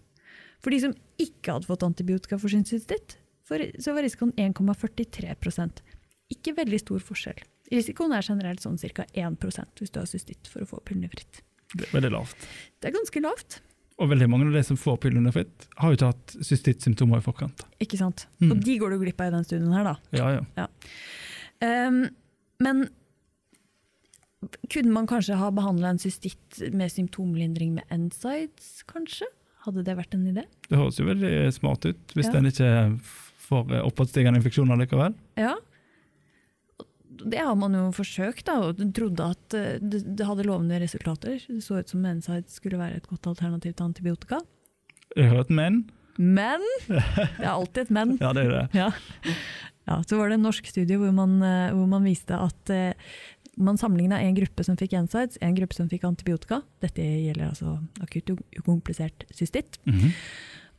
For 0.62 0.72
de 0.72 0.80
som 0.80 0.94
ikke 1.20 1.56
hadde 1.56 1.68
fått 1.68 1.84
antibiotika 1.84 2.38
for 2.38 2.52
sin 2.52 2.64
cystitt, 2.64 3.18
så 3.46 3.92
var 3.94 4.02
risikoen 4.02 4.32
1,43% 4.34 5.82
Ikke 6.34 6.56
veldig 6.56 6.80
stor 6.82 7.02
forskjell. 7.10 7.42
Risikoen 7.70 8.14
er 8.14 8.24
generelt 8.26 8.62
sånn 8.62 8.78
ca. 8.78 9.04
1 9.12 9.36
hvis 9.78 9.92
du 9.92 10.00
har 10.00 10.08
cystitt 10.10 10.48
for 10.50 10.62
å 10.62 10.70
få 10.70 10.80
pillene 10.86 11.10
fritt. 11.12 11.42
Det 11.76 11.86
er 11.88 11.94
veldig 12.00 12.12
lavt. 12.16 12.46
Det 12.80 12.90
er 12.90 12.96
ganske 12.98 13.22
lavt, 13.24 13.60
Og 13.98 14.10
veldig 14.10 14.26
mange 14.28 14.46
av 14.50 14.52
de 14.58 14.62
som 14.68 14.76
får 14.76 14.98
pillene 15.06 15.30
fritt, 15.32 15.66
har 15.80 15.88
jo 15.92 15.96
ikke 15.96 16.10
hatt 16.12 16.34
cystittsymptomer 16.44 17.22
i 17.22 17.24
forkant. 17.24 17.62
ikke 17.80 17.96
sant? 17.96 18.26
Mm. 18.42 18.50
Og 18.52 18.60
de 18.66 18.74
går 18.82 18.90
du 18.92 18.98
glipp 19.00 19.20
av 19.24 19.30
i 19.30 19.36
den 19.38 19.46
studien 19.48 19.72
her, 19.72 19.84
da. 19.88 19.94
Ja, 20.12 20.42
ja. 20.58 20.66
Ehm, 21.64 22.02
men 22.60 22.88
kunne 24.70 24.92
man 24.92 25.06
kanskje 25.08 25.38
ha 25.40 25.48
behandla 25.50 25.94
en 25.94 25.98
cystitt 26.02 26.60
med 26.76 26.92
symptomlindring 26.92 27.72
med 27.78 27.88
NSIDES, 27.90 28.82
kanskje? 28.90 29.26
Hadde 29.64 29.82
det 29.86 29.96
vært 29.98 30.12
en 30.14 30.26
idé? 30.30 30.44
Det 30.68 30.78
høres 30.78 31.00
jo 31.00 31.06
veldig 31.08 31.32
smart 31.56 31.86
ut, 31.88 32.04
hvis 32.14 32.26
Ja. 32.28 32.32
den 32.36 32.44
ikke 32.52 33.00
får 33.48 33.72
oppadstigende 33.82 34.38
infeksjoner 34.42 34.76
likevel. 34.78 35.14
Ja. 35.36 35.56
Det 37.24 37.42
har 37.42 37.56
man 37.58 37.74
jo 37.76 37.84
forsøkt, 37.96 38.46
da, 38.48 38.58
og 38.68 38.80
trodde 38.96 39.28
at 39.34 39.56
eh, 39.56 39.76
det, 39.80 40.02
det 40.18 40.26
hadde 40.28 40.46
lovende 40.48 40.80
resultater. 40.82 41.38
Det 41.42 41.62
så 41.64 41.80
ut 41.80 41.92
som 41.92 42.02
Mensides 42.04 42.58
skulle 42.60 42.80
være 42.80 43.00
et 43.00 43.08
godt 43.10 43.28
alternativ 43.32 43.76
til 43.76 43.88
antibiotika. 43.88 44.40
Jeg 45.16 45.30
har 45.30 45.40
hørt 45.40 45.54
men. 45.54 45.84
Men! 46.16 46.62
Det 46.88 47.44
er 47.44 47.52
alltid 47.52 47.86
et 47.86 47.94
men. 47.94 48.16
Ja, 48.24 48.32
det 48.36 48.46
er 48.46 48.52
det. 48.54 48.66
Ja. 48.76 48.90
Ja, 49.86 50.00
så 50.02 50.18
var 50.18 50.28
det 50.28 50.40
en 50.40 50.46
norsk 50.48 50.66
studie 50.66 50.98
hvor 50.98 51.12
man, 51.14 51.38
eh, 51.46 51.72
hvor 51.76 51.86
man 51.90 52.06
viste 52.06 52.34
at 52.34 52.72
eh, 52.74 53.10
man 53.56 53.78
sammenligna 53.80 54.18
en 54.20 54.34
gruppe 54.36 54.64
som 54.66 54.76
fikk 54.76 54.96
NSIDES, 55.06 55.38
en 55.40 55.54
gruppe 55.56 55.76
som 55.76 55.88
fikk 55.88 56.04
antibiotika. 56.08 56.60
Dette 56.84 57.04
gjelder 57.04 57.52
altså 57.52 57.78
akutt 58.04 58.34
ukomplisert 58.58 59.24
cystitt. 59.34 59.80
Mhm. 59.88 60.12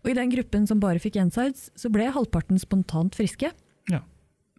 Og 0.06 0.12
i 0.12 0.16
den 0.16 0.30
gruppen 0.32 0.68
som 0.70 0.80
bare 0.80 1.02
fikk 1.02 1.18
NSIDES, 1.20 1.72
så 1.76 1.90
ble 1.92 2.06
halvparten 2.14 2.60
spontant 2.62 3.18
friske. 3.18 3.50
Ja. 3.92 4.04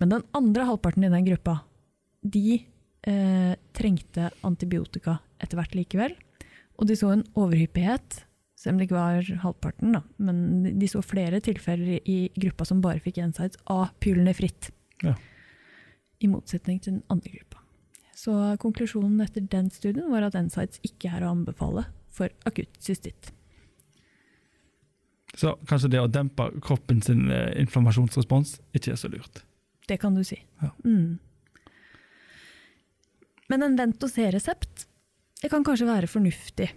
Men 0.02 0.12
den 0.12 0.24
andre 0.36 0.66
halvparten 0.68 1.06
i 1.06 1.12
den 1.12 1.28
gruppa, 1.28 1.60
de 2.22 2.60
eh, 3.06 3.52
trengte 3.76 4.30
antibiotika 4.46 5.18
etter 5.42 5.60
hvert 5.60 5.76
likevel. 5.78 6.16
Og 6.78 6.88
de 6.88 6.96
så 6.98 7.12
en 7.12 7.24
overhyppighet, 7.38 8.22
selv 8.58 8.74
om 8.74 8.80
det 8.80 8.88
ikke 8.88 8.98
var 8.98 9.30
halvparten, 9.44 9.94
da. 9.96 10.02
Men 10.22 10.78
de 10.78 10.90
så 10.90 11.02
flere 11.02 11.40
tilfeller 11.44 12.02
i 12.06 12.18
gruppa 12.38 12.66
som 12.68 12.82
bare 12.82 13.02
fikk 13.02 13.20
NSIDES 13.22 13.62
av 13.70 13.90
pylnefritt. 14.02 14.70
Ja. 15.06 15.14
I 16.22 16.30
motsetning 16.30 16.82
til 16.82 16.98
den 16.98 17.02
andre 17.12 17.34
gruppa. 17.34 17.62
Så 18.18 18.34
konklusjonen 18.58 19.20
etter 19.22 19.44
den 19.46 19.70
studien 19.70 20.10
var 20.10 20.26
at 20.26 20.38
NSIDES 20.38 20.82
ikke 20.86 21.10
er 21.14 21.26
å 21.26 21.34
anbefale 21.36 21.86
for 22.14 22.32
akutt 22.48 22.80
cystitt. 22.82 23.32
Så 25.38 25.54
kanskje 25.68 25.92
det 25.92 26.00
å 26.02 26.10
dempe 26.10 26.48
kroppen 26.64 27.02
sin 27.04 27.28
eh, 27.30 27.52
inflammasjonsrespons 27.60 28.56
ikke 28.74 28.94
er 28.94 28.98
så 28.98 29.10
lurt. 29.12 29.44
Det 29.88 30.00
kan 30.02 30.16
du 30.16 30.24
si. 30.26 30.40
Ja. 30.62 30.72
Mm. 30.84 31.18
Men 33.48 33.62
en 33.64 33.76
vent 33.78 34.02
og 34.04 34.10
se-resept 34.12 34.86
det 35.42 35.50
kan 35.52 35.62
kanskje 35.64 35.86
være 35.86 36.08
fornuftig. 36.10 36.70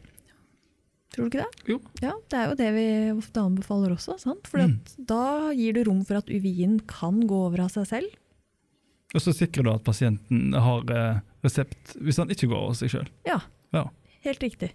Tror 1.11 1.25
du 1.27 1.31
ikke 1.31 1.41
det? 1.43 1.63
Jo. 1.67 1.77
Ja, 2.01 2.11
Det 2.29 2.37
er 2.39 2.49
jo 2.51 2.55
det 2.59 2.67
vi 2.75 2.85
ofte 3.11 3.41
anbefaler 3.41 3.91
også. 3.97 4.19
sant? 4.21 4.47
For 4.47 4.59
Mm. 4.59 4.77
da 5.05 5.51
gir 5.51 5.73
det 5.73 5.87
rom 5.87 6.05
for 6.05 6.15
at 6.17 6.29
UVI-en 6.29 6.79
kan 6.87 7.19
gå 7.27 7.35
over 7.47 7.61
av 7.65 7.69
seg 7.73 7.87
selv. 7.87 8.09
Og 9.13 9.19
så 9.19 9.33
sikrer 9.35 9.63
du 9.63 9.71
at 9.73 9.83
pasienten 9.83 10.53
har 10.53 10.85
eh, 10.89 11.19
resept 11.43 11.97
hvis 11.99 12.17
han 12.17 12.29
ikke 12.29 12.47
går 12.47 12.61
over 12.61 12.73
seg 12.79 12.89
sjøl. 12.93 13.07
Ja, 13.25 13.41
Ja. 13.73 13.89
helt 14.23 14.39
riktig. 14.39 14.71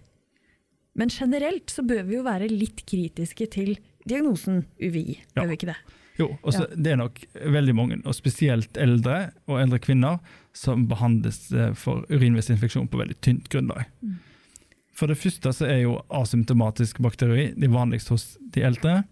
Men 0.95 1.09
generelt 1.09 1.67
så 1.71 1.81
bør 1.87 2.05
vi 2.05 2.15
jo 2.15 2.23
være 2.23 2.49
litt 2.51 2.85
kritiske 2.85 3.49
til 3.49 3.77
diagnosen 4.07 4.65
UVI, 4.81 5.19
Ja. 5.35 5.41
gjør 5.43 5.49
vi 5.51 5.57
ikke 5.59 5.71
det? 5.73 5.77
Jo, 6.17 6.31
og 6.41 6.53
ja. 6.53 6.65
det 6.73 6.91
er 6.91 6.97
nok 6.97 7.19
veldig 7.45 7.75
mange, 7.77 7.97
og 8.03 8.15
spesielt 8.17 8.77
eldre 8.81 9.31
og 9.45 9.59
eldre 9.61 9.77
kvinner, 9.79 10.17
som 10.57 10.87
behandles 10.89 11.51
eh, 11.53 11.73
for 11.77 12.07
urinveisinfeksjon 12.09 12.87
på 12.89 12.97
veldig 12.97 13.19
tynt 13.21 13.49
grunnlag. 13.53 13.85
Mm. 14.01 14.15
For 14.97 15.11
det 15.11 15.19
første 15.21 15.51
så 15.53 15.67
er 15.69 15.83
jo 15.83 15.99
asymptomatisk 16.09 16.97
bakteri 17.05 17.51
det 17.53 17.69
vanligst 17.69 18.09
hos 18.09 18.25
de 18.55 18.63
eldre, 18.65 19.03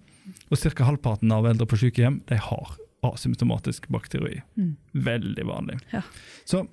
og 0.50 0.58
ca. 0.58 0.88
halvparten 0.88 1.30
av 1.32 1.46
eldre 1.46 1.68
på 1.70 1.78
sykehjem 1.78 2.24
de 2.26 2.40
har 2.42 2.74
asymptomatisk 3.06 3.86
bakteri. 3.94 4.40
Mm. 4.58 4.74
Veldig 5.06 5.46
vanlig. 5.46 5.78
Ja. 5.94 6.02
Så 6.50 6.64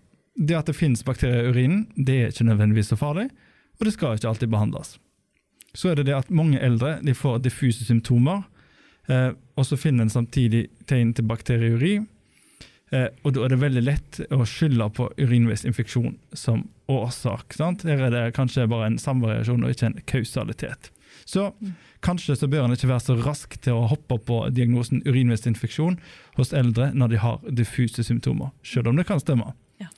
det 0.40 0.56
at 0.56 0.70
det 0.70 0.78
finnes 0.78 1.04
bakterier 1.04 1.44
i 1.44 1.52
urinen, 1.52 1.86
det 1.96 2.16
er 2.22 2.32
ikke 2.32 2.48
nødvendigvis 2.48 2.88
så 2.94 2.96
farlig, 2.96 3.28
og 3.76 3.84
det 3.84 3.92
skal 3.92 4.16
ikke 4.16 4.30
alltid 4.30 4.48
behandles. 4.52 4.96
Så 5.74 5.90
er 5.90 5.98
det 5.98 6.08
det 6.10 6.16
at 6.16 6.32
mange 6.32 6.60
eldre 6.60 6.98
de 7.04 7.14
får 7.16 7.42
diffuse 7.46 7.84
symptomer, 7.88 8.42
eh, 9.08 9.30
og 9.56 9.66
så 9.66 9.78
finner 9.80 10.06
en 10.06 10.12
samtidig 10.12 10.66
tegn 10.90 11.14
til 11.16 11.28
bakteriuri. 11.28 11.94
Eh, 12.92 13.08
og 13.24 13.32
da 13.32 13.46
er 13.46 13.54
det 13.54 13.62
veldig 13.62 13.84
lett 13.86 14.20
å 14.36 14.44
skylde 14.44 14.90
på 14.92 15.08
urinveisinfeksjon 15.16 16.18
som 16.36 16.66
årsak. 16.92 17.56
Sant? 17.56 17.86
Her 17.88 18.08
er 18.08 18.12
det 18.12 18.24
kanskje 18.36 18.68
bare 18.68 18.90
en 18.90 19.00
samvariasjon 19.00 19.64
og 19.64 19.72
ikke 19.72 19.88
en 19.88 20.02
kausalitet. 20.04 20.90
Så 21.24 21.50
kanskje 22.04 22.36
så 22.36 22.48
bør 22.50 22.66
en 22.66 22.74
ikke 22.76 22.90
være 22.90 23.04
så 23.04 23.16
rask 23.20 23.56
til 23.64 23.78
å 23.78 23.88
hoppe 23.88 24.18
på 24.26 24.42
diagnosen 24.52 25.04
urinveisinfeksjon 25.06 25.98
hos 26.36 26.52
eldre 26.56 26.90
når 26.92 27.14
de 27.14 27.22
har 27.22 27.52
diffuse 27.62 28.04
symptomer, 28.04 28.52
selv 28.66 28.90
om 28.90 29.00
det 29.00 29.06
kan 29.08 29.22
stemme. 29.22 29.54
Ja. 29.80 29.88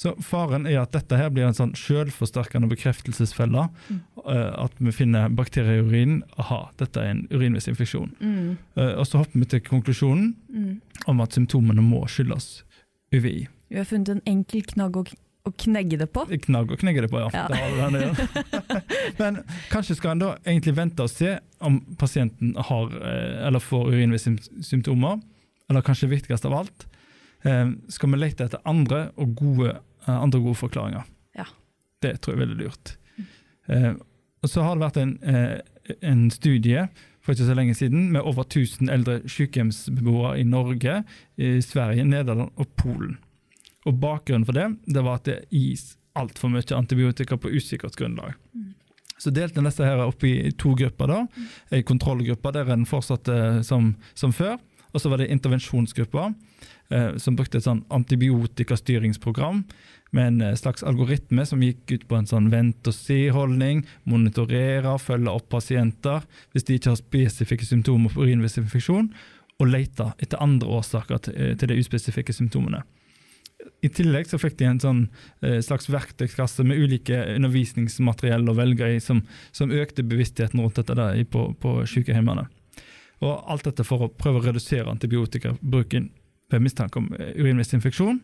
Så 0.00 0.14
faren 0.24 0.64
er 0.64 0.78
at 0.80 0.94
dette 0.96 1.16
her 1.18 1.28
blir 1.28 1.44
en 1.44 1.52
sånn 1.56 1.74
selvforsterkende 1.76 2.70
bekreftelsesfelle. 2.70 3.66
Mm. 3.90 3.98
eh, 4.24 4.52
At 4.64 4.72
vi 4.80 4.92
finner 4.96 5.28
bakterier 5.28 5.82
i 5.82 5.84
urinen. 5.84 6.22
Aha, 6.40 6.70
dette 6.80 7.02
er 7.02 7.10
en 7.12 7.26
urinveisinfeksjon. 7.30 8.14
Mm. 8.20 8.56
Eh, 8.80 8.94
Og 8.96 9.04
så 9.06 9.20
hopper 9.20 9.38
vi 9.42 9.44
til 9.52 9.60
konklusjonen 9.60 10.30
Mm. 10.48 10.80
om 11.06 11.20
at 11.20 11.32
symptomene 11.36 11.82
må 11.84 12.06
skyldes 12.08 12.62
UVI. 13.12 13.48
Vi 13.68 13.76
har 13.76 13.84
funnet 13.84 14.08
en 14.08 14.22
enkel 14.26 14.62
knagg 14.72 14.96
å, 14.96 15.04
å 15.46 15.52
knegge 15.52 15.98
det 15.98 16.08
på. 16.12 16.24
Knagg 16.46 16.72
å 16.72 16.78
knegge 16.80 17.02
det 17.04 17.10
på, 17.10 17.20
ja. 17.20 17.28
Ja. 17.34 17.46
Det 17.50 18.00
det. 18.00 18.84
Men 19.20 19.42
kanskje 19.70 19.96
skal 19.98 20.12
en 20.16 20.18
da 20.24 20.30
egentlig 20.46 20.74
vente 20.80 21.02
og 21.04 21.10
se 21.12 21.36
om 21.60 21.78
pasienten 22.00 22.54
har 22.56 22.88
eh, 23.02 23.46
eller 23.46 23.60
får 23.60 23.92
urinveisymptomer. 23.92 25.20
Eller 25.68 25.84
kanskje 25.86 26.08
viktigst 26.10 26.44
av 26.48 26.54
alt, 26.56 26.86
skal 27.88 28.10
vi 28.10 28.18
lete 28.18 28.44
etter 28.44 28.60
andre 28.68 29.10
og 29.16 29.30
gode, 29.38 29.76
andre 30.08 30.40
gode 30.40 30.58
forklaringer. 30.60 31.04
Ja. 31.36 31.46
Det 32.02 32.20
tror 32.20 32.34
jeg 32.34 32.40
er 32.40 32.46
veldig 32.46 32.64
lurt. 32.64 32.96
Eh, 33.68 33.92
og 34.40 34.50
så 34.50 34.64
har 34.64 34.76
det 34.76 34.84
vært 34.86 35.00
en, 35.00 35.18
eh, 35.22 35.58
en 36.00 36.30
studie 36.30 36.88
for 37.20 37.34
ikke 37.34 37.50
så 37.50 37.56
lenge 37.56 37.76
siden 37.76 38.08
med 38.14 38.24
over 38.24 38.44
1000 38.44 38.90
eldre 38.90 39.20
sykehjemsbeboere 39.28 40.38
i 40.40 40.46
Norge, 40.48 41.02
i 41.36 41.60
Sverige, 41.60 42.04
Nederland 42.04 42.50
og 42.56 42.68
Polen. 42.80 43.18
Og 43.86 44.00
Bakgrunnen 44.00 44.46
for 44.48 44.56
det 44.56 44.70
det 44.86 45.04
var 45.04 45.20
at 45.20 45.28
det 45.28 45.44
gis 45.52 45.96
altfor 46.16 46.50
mye 46.52 46.76
antibiotika 46.76 47.36
på 47.36 47.52
usikkert 47.52 47.96
grunnlag. 47.96 48.34
Mm. 48.54 48.74
Så 49.20 49.30
delte 49.30 49.60
en 49.60 49.68
disse 49.68 49.84
her 49.84 50.00
opp 50.00 50.24
i 50.24 50.50
to 50.56 50.72
grupper. 50.74 51.06
da. 51.06 51.26
En 51.70 51.84
kontrollgruppe 51.84 52.52
der 52.52 52.72
en 52.72 52.86
fortsatte 52.88 53.62
som, 53.64 53.94
som 54.14 54.32
før. 54.32 54.56
Og 54.92 55.00
så 55.00 55.10
var 55.10 55.20
det 55.20 55.28
intervensjonsgrupper 55.30 56.32
eh, 56.32 56.32
som 57.22 57.36
brukte 57.38 57.60
et 57.60 57.66
sånn 57.66 57.84
antibiotikastyringsprogram 57.94 59.60
med 60.10 60.26
en 60.26 60.40
eh, 60.40 60.54
slags 60.58 60.82
algoritme 60.82 61.44
som 61.46 61.62
gikk 61.62 61.94
ut 61.94 62.06
på 62.10 62.18
en 62.18 62.28
sånn 62.28 62.50
vent-og-se-holdning, 62.52 63.84
monitorere, 64.10 64.96
følge 65.02 65.34
opp 65.34 65.50
pasienter 65.54 66.24
hvis 66.52 66.66
de 66.66 66.78
ikke 66.78 66.94
har 66.94 67.00
spesifikke 67.00 67.68
symptomer 67.68 68.14
på 68.14 68.26
urinveisinfeksjon, 68.26 69.12
og 69.60 69.68
lete 69.68 70.08
etter 70.18 70.40
andre 70.40 70.70
årsaker 70.80 71.26
til, 71.26 71.36
eh, 71.36 71.54
de 71.60 71.78
uspesifikke 71.78 72.34
symptomene. 72.34 72.82
I 73.84 73.90
tillegg 73.92 74.24
så 74.26 74.38
fikk 74.40 74.56
de 74.56 74.64
en 74.64 74.80
sånn 74.80 75.00
eh, 75.44 75.60
slags 75.60 75.90
verktøykasse 75.92 76.64
med 76.64 76.80
ulike 76.80 77.18
undervisningsmateriell 77.36 78.48
å 78.48 78.56
velge 78.56 78.88
i, 78.96 79.02
som, 79.04 79.20
som 79.52 79.72
økte 79.72 80.02
bevisstheten 80.02 80.62
rundt 80.62 80.80
dette 80.80 80.96
der 80.96 81.20
på, 81.28 81.50
på 81.60 81.82
sykehjemmene. 81.84 82.48
Og 83.20 83.44
alt 83.52 83.66
dette 83.68 83.84
for 83.84 84.06
å 84.06 84.08
prøve 84.08 84.40
å 84.40 84.46
redusere 84.46 84.88
antibiotikabruken 84.88 86.08
ved 86.50 86.64
mistanke 86.64 87.00
om 87.00 87.10
eh, 87.18 87.32
urinveisinfeksjon. 87.40 88.20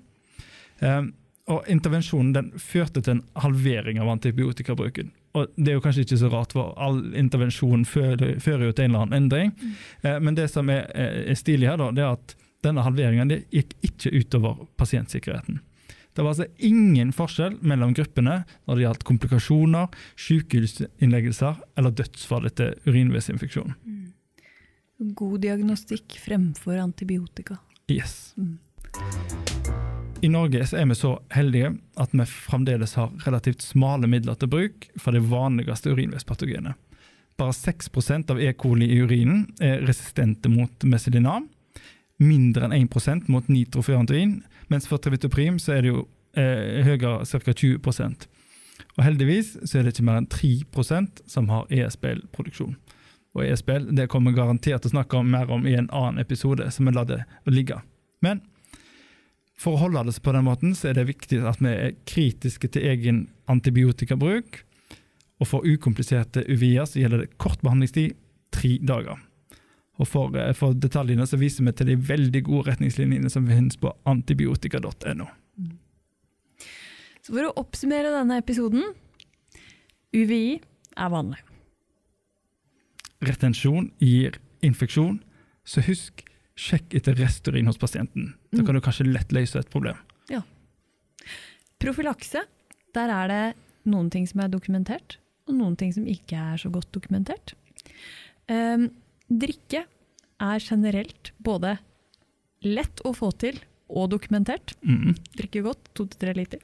Eh, 0.85 1.03
og 1.47 1.69
intervensjonen 1.71 2.33
den 2.35 2.49
førte 2.59 3.03
til 3.05 3.19
en 3.19 3.25
halvering 3.39 4.01
av 4.03 4.11
antibiotikabruken. 4.17 5.13
Og 5.39 5.53
det 5.55 5.71
er 5.71 5.77
jo 5.77 5.85
kanskje 5.85 6.07
ikke 6.07 6.19
så 6.19 6.31
rart, 6.33 6.57
for 6.57 6.73
all 6.81 6.99
intervensjon 7.15 7.85
fører, 7.87 8.41
fører 8.43 8.67
jo 8.67 8.75
til 8.75 8.89
en 8.89 8.91
eller 8.91 9.07
annen 9.07 9.21
endring. 9.21 9.55
Eh, 10.03 10.19
men 10.19 10.39
det 10.39 10.49
som 10.51 10.71
er, 10.73 10.89
er 10.97 11.39
stilig 11.39 11.71
her, 11.71 11.79
da, 11.81 11.93
det 11.95 12.05
er 12.05 12.17
at 12.17 12.37
denne 12.67 12.83
halveringen 12.83 13.31
det 13.31 13.45
gikk 13.55 13.77
ikke 13.87 14.15
utover 14.17 14.67
pasientsikkerheten. 14.81 15.61
Det 16.17 16.25
var 16.25 16.33
altså 16.33 16.47
ingen 16.65 17.11
forskjell 17.13 17.59
mellom 17.61 17.93
gruppene 17.95 18.39
når 18.65 18.79
det 18.79 18.85
gjaldt 18.87 19.05
komplikasjoner, 19.05 19.91
sykehusinnleggelser 20.17 21.59
eller 21.77 21.93
dødsfall 21.93 22.49
etter 22.49 22.73
urinveisinfeksjon. 22.89 23.75
God 24.97 25.43
diagnostikk 25.45 26.17
fremfor 26.25 26.81
antibiotika. 26.81 27.59
Yes. 27.93 28.35
I 30.21 30.29
Norge 30.29 30.59
er 30.59 30.87
vi 30.91 30.95
så 30.99 31.13
heldige 31.31 31.69
at 32.03 32.15
vi 32.17 32.25
fremdeles 32.27 32.97
har 32.99 33.13
relativt 33.27 33.63
smale 33.63 34.09
midler 34.11 34.35
til 34.35 34.51
bruk 34.51 34.89
for 34.99 35.15
det 35.15 35.23
vanligste 35.31 35.93
urinveispatogenet. 35.95 36.75
Bare 37.39 37.55
6% 37.55 38.33
av 38.33 38.41
E. 38.41 38.53
coli 38.59 38.89
i 38.91 39.03
urinen 39.05 39.45
er 39.61 39.85
resistente 39.87 40.51
mot 40.51 40.83
meselinam. 40.89 41.47
Mindre 42.19 42.67
enn 42.67 42.89
1% 42.89 43.29
mot 43.31 43.47
nitrofurantoin, 43.53 44.41
mens 44.73 44.89
for 44.89 44.99
trivitoprim 44.99 45.61
så 45.63 45.77
er 45.77 45.85
det 45.85 45.93
jo 45.93 46.07
eh, 46.35 46.83
høyere, 46.89 47.23
ca. 47.29 47.53
20 47.53 47.79
Og 48.97 49.05
heldigvis 49.05 49.59
så 49.63 49.79
er 49.79 49.85
det 49.85 49.95
ikke 49.95 50.09
mer 50.09 50.23
enn 50.23 50.33
3% 50.33 51.23
som 51.29 51.53
har 51.53 51.69
ESBL-produksjon. 51.71 52.75
Og 53.37 53.45
e-spill. 53.45 53.91
det 53.93 54.09
kommer 54.09 54.33
vi 54.33 54.41
garantert 54.41 54.83
til 54.83 54.89
å 54.91 54.97
snakke 54.97 55.21
mer 55.23 55.51
om 55.53 55.67
i 55.69 55.75
en 55.77 55.91
annen 55.93 56.23
episode, 56.23 56.71
som 56.73 56.89
vi 56.89 56.95
lar 56.97 57.09
det 57.09 57.21
ligge. 57.45 57.83
Men 58.25 58.41
for 59.61 59.77
å 59.77 59.83
holde 59.87 60.07
det 60.09 60.23
på 60.25 60.33
den 60.33 60.47
måten, 60.47 60.75
så 60.77 60.91
er 60.91 60.99
det 60.99 61.09
viktig 61.11 61.43
at 61.45 61.61
vi 61.61 61.73
er 61.73 61.97
kritiske 62.09 62.71
til 62.73 62.89
egen 62.89 63.23
antibiotikabruk. 63.53 64.63
Og 65.41 65.49
for 65.49 65.69
ukompliserte 65.69 66.47
UVI-er 66.49 66.89
så 66.89 67.03
gjelder 67.03 67.25
det 67.25 67.37
kort 67.41 67.61
behandlingstid, 67.65 68.17
tre 68.57 68.77
dager. 68.81 69.21
Og 70.01 70.09
for, 70.09 70.37
eh, 70.37 70.53
for 70.57 70.77
detaljene 70.77 71.27
så 71.29 71.39
viser 71.41 71.65
vi 71.65 71.73
til 71.73 71.87
de 71.87 71.97
veldig 71.97 72.43
gode 72.45 72.71
retningslinjene 72.71 73.31
som 73.33 73.49
finnes 73.49 73.77
på 73.77 73.93
antibiotika.no. 74.09 75.29
Så 77.25 77.35
for 77.35 77.49
å 77.49 77.57
oppsummere 77.59 78.13
denne 78.13 78.39
episoden 78.39 78.85
UVI 80.15 80.61
er 80.97 81.13
vanlig. 81.13 81.41
Retensjon 83.27 83.91
gir 84.03 84.39
infeksjon, 84.65 85.21
så 85.67 85.83
husk, 85.87 86.23
sjekk 86.57 86.95
etter 86.97 87.17
resturin 87.19 87.69
hos 87.69 87.79
pasienten. 87.81 88.35
Da 88.55 88.65
kan 88.65 88.77
du 88.77 88.81
kanskje 88.85 89.09
lett 89.11 89.35
løse 89.35 89.61
et 89.61 89.73
problem. 89.73 89.99
Profylakse, 91.83 92.43
der 92.97 93.13
er 93.13 93.31
det 93.31 93.43
noen 93.91 94.09
ting 94.13 94.27
som 94.29 94.43
er 94.43 94.53
dokumentert, 94.53 95.19
og 95.47 95.59
noen 95.59 95.77
ting 95.79 95.93
som 95.95 96.07
ikke 96.09 96.39
er 96.55 96.61
så 96.61 96.71
godt 96.73 96.89
dokumentert. 96.97 97.53
Um, 98.49 98.89
drikke 99.29 99.85
er 99.85 100.63
generelt 100.63 101.33
både 101.43 101.77
lett 102.65 103.03
å 103.07 103.13
få 103.17 103.31
til 103.39 103.59
og 103.87 104.11
dokumentert. 104.15 104.75
Mm. 104.83 105.15
Drikke 105.37 105.63
godt, 105.67 105.93
to 105.95 106.09
til 106.09 106.23
tre 106.25 106.35
liter. 106.37 106.63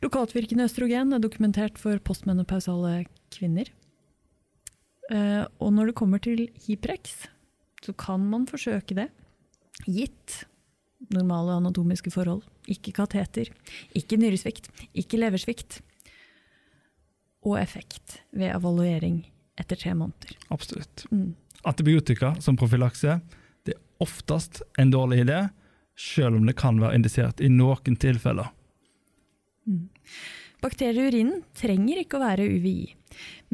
Lokaltvirkende 0.00 0.64
østrogen 0.66 1.12
er 1.12 1.22
dokumentert 1.22 1.78
for 1.78 2.00
postmenopausale 2.02 3.04
kvinner. 3.34 3.68
Eh, 5.10 5.44
og 5.58 5.74
når 5.74 5.90
det 5.90 5.98
kommer 5.98 6.22
til 6.22 6.46
Hiprex, 6.66 7.26
så 7.82 7.94
kan 7.98 8.22
man 8.30 8.46
forsøke 8.50 8.96
det, 8.96 9.08
gitt 9.88 10.44
normale 11.10 11.56
anatomiske 11.58 12.12
forhold. 12.14 12.44
Ikke 12.70 12.92
kateter, 12.94 13.50
ikke 13.96 14.18
nyresvikt, 14.20 14.68
ikke 14.94 15.18
leversvikt. 15.18 15.80
Og 17.42 17.56
effekt 17.58 18.20
ved 18.36 18.52
evaluering 18.52 19.22
etter 19.58 19.78
tre 19.80 19.94
måneder. 19.96 20.36
Absolutt. 20.52 21.06
Mm. 21.10 21.32
Antibiotika 21.64 22.34
som 22.40 22.56
profylakse 22.56 23.18
det 23.66 23.74
er 23.74 24.04
oftest 24.04 24.62
en 24.80 24.92
dårlig 24.92 25.24
idé, 25.24 25.40
selv 25.96 26.38
om 26.38 26.46
det 26.48 26.56
kan 26.56 26.78
være 26.80 26.96
indisert 26.96 27.40
i 27.44 27.50
noen 27.52 27.96
tilfeller. 28.00 28.52
Bakterier 30.60 31.00
i 31.00 31.08
urinen 31.08 31.44
trenger 31.56 32.02
ikke 32.02 32.18
å 32.18 32.24
være 32.24 32.48
UVI, 32.52 32.90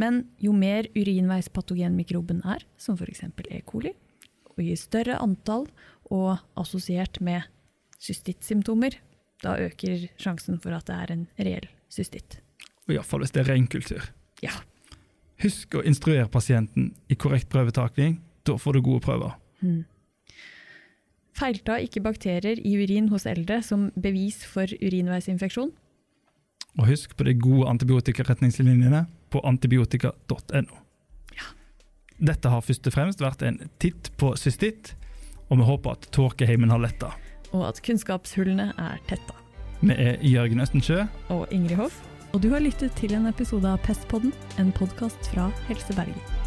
men 0.00 0.24
jo 0.42 0.54
mer 0.56 0.88
urinveispatogenmikroben 0.96 2.42
er, 2.42 2.64
som 2.80 2.98
f.eks. 2.98 3.22
E. 3.46 3.60
coli, 3.68 3.92
og 4.50 4.62
i 4.64 4.74
større 4.78 5.20
antall 5.22 5.68
og 6.10 6.40
assosiert 6.58 7.20
med 7.22 7.46
cystittsymptomer, 8.02 8.98
da 9.44 9.54
øker 9.62 10.08
sjansen 10.18 10.58
for 10.62 10.74
at 10.74 10.88
det 10.88 10.96
er 10.96 11.14
en 11.14 11.24
reell 11.38 11.68
cystitt. 11.92 12.40
Iallfall 12.90 13.22
hvis 13.22 13.34
det 13.34 13.44
er 13.44 13.50
ren 13.52 13.70
kultur. 13.70 14.10
Ja. 14.42 14.54
Husk 15.42 15.76
å 15.78 15.84
instruere 15.86 16.28
pasienten 16.32 16.92
i 17.12 17.18
korrekt 17.18 17.50
prøvetaking. 17.52 18.20
Da 18.46 18.56
får 18.58 18.78
du 18.78 18.84
gode 18.86 19.04
prøver. 19.04 19.34
Hmm. 19.60 19.84
Feilta 21.36 21.76
ikke 21.82 22.00
bakterier 22.04 22.58
i 22.62 22.76
urin 22.80 23.10
hos 23.12 23.26
eldre 23.28 23.60
som 23.62 23.90
bevis 24.00 24.40
for 24.48 24.70
urinveisinfeksjon? 24.80 25.74
Og 26.76 26.90
husk 26.90 27.16
på 27.16 27.24
de 27.24 27.34
gode 27.40 27.68
antibiotikaretningslinjene 27.70 29.06
på 29.32 29.40
antibiotika.no. 29.48 30.80
Ja. 31.36 31.48
Dette 32.18 32.52
har 32.52 32.64
først 32.64 32.88
og 32.88 32.96
fremst 32.96 33.24
vært 33.24 33.44
en 33.46 33.62
titt 33.82 34.12
på 34.20 34.34
cystitt, 34.40 34.94
og 35.48 35.60
vi 35.60 35.68
håper 35.68 35.96
at 35.96 36.08
tåkeheimen 36.12 36.72
har 36.74 36.82
letta. 36.82 37.12
Og 37.54 37.68
at 37.68 37.80
kunnskapshullene 37.84 38.72
er 38.76 39.00
tetta. 39.08 39.38
Vi 39.80 39.92
er 39.92 40.20
Jørgen 40.24 40.60
Østensjø. 40.64 41.04
Og 41.32 41.46
Ingrid 41.54 41.80
Hoff. 41.80 42.00
Og 42.34 42.42
du 42.42 42.50
har 42.52 42.60
lyttet 42.60 42.92
til 42.98 43.14
en 43.16 43.30
episode 43.30 43.70
av 43.70 43.80
Pestpodden, 43.86 44.34
en 44.60 44.74
podkast 44.76 45.30
fra 45.32 45.48
Helse 45.70 45.96
Bergen. 45.96 46.45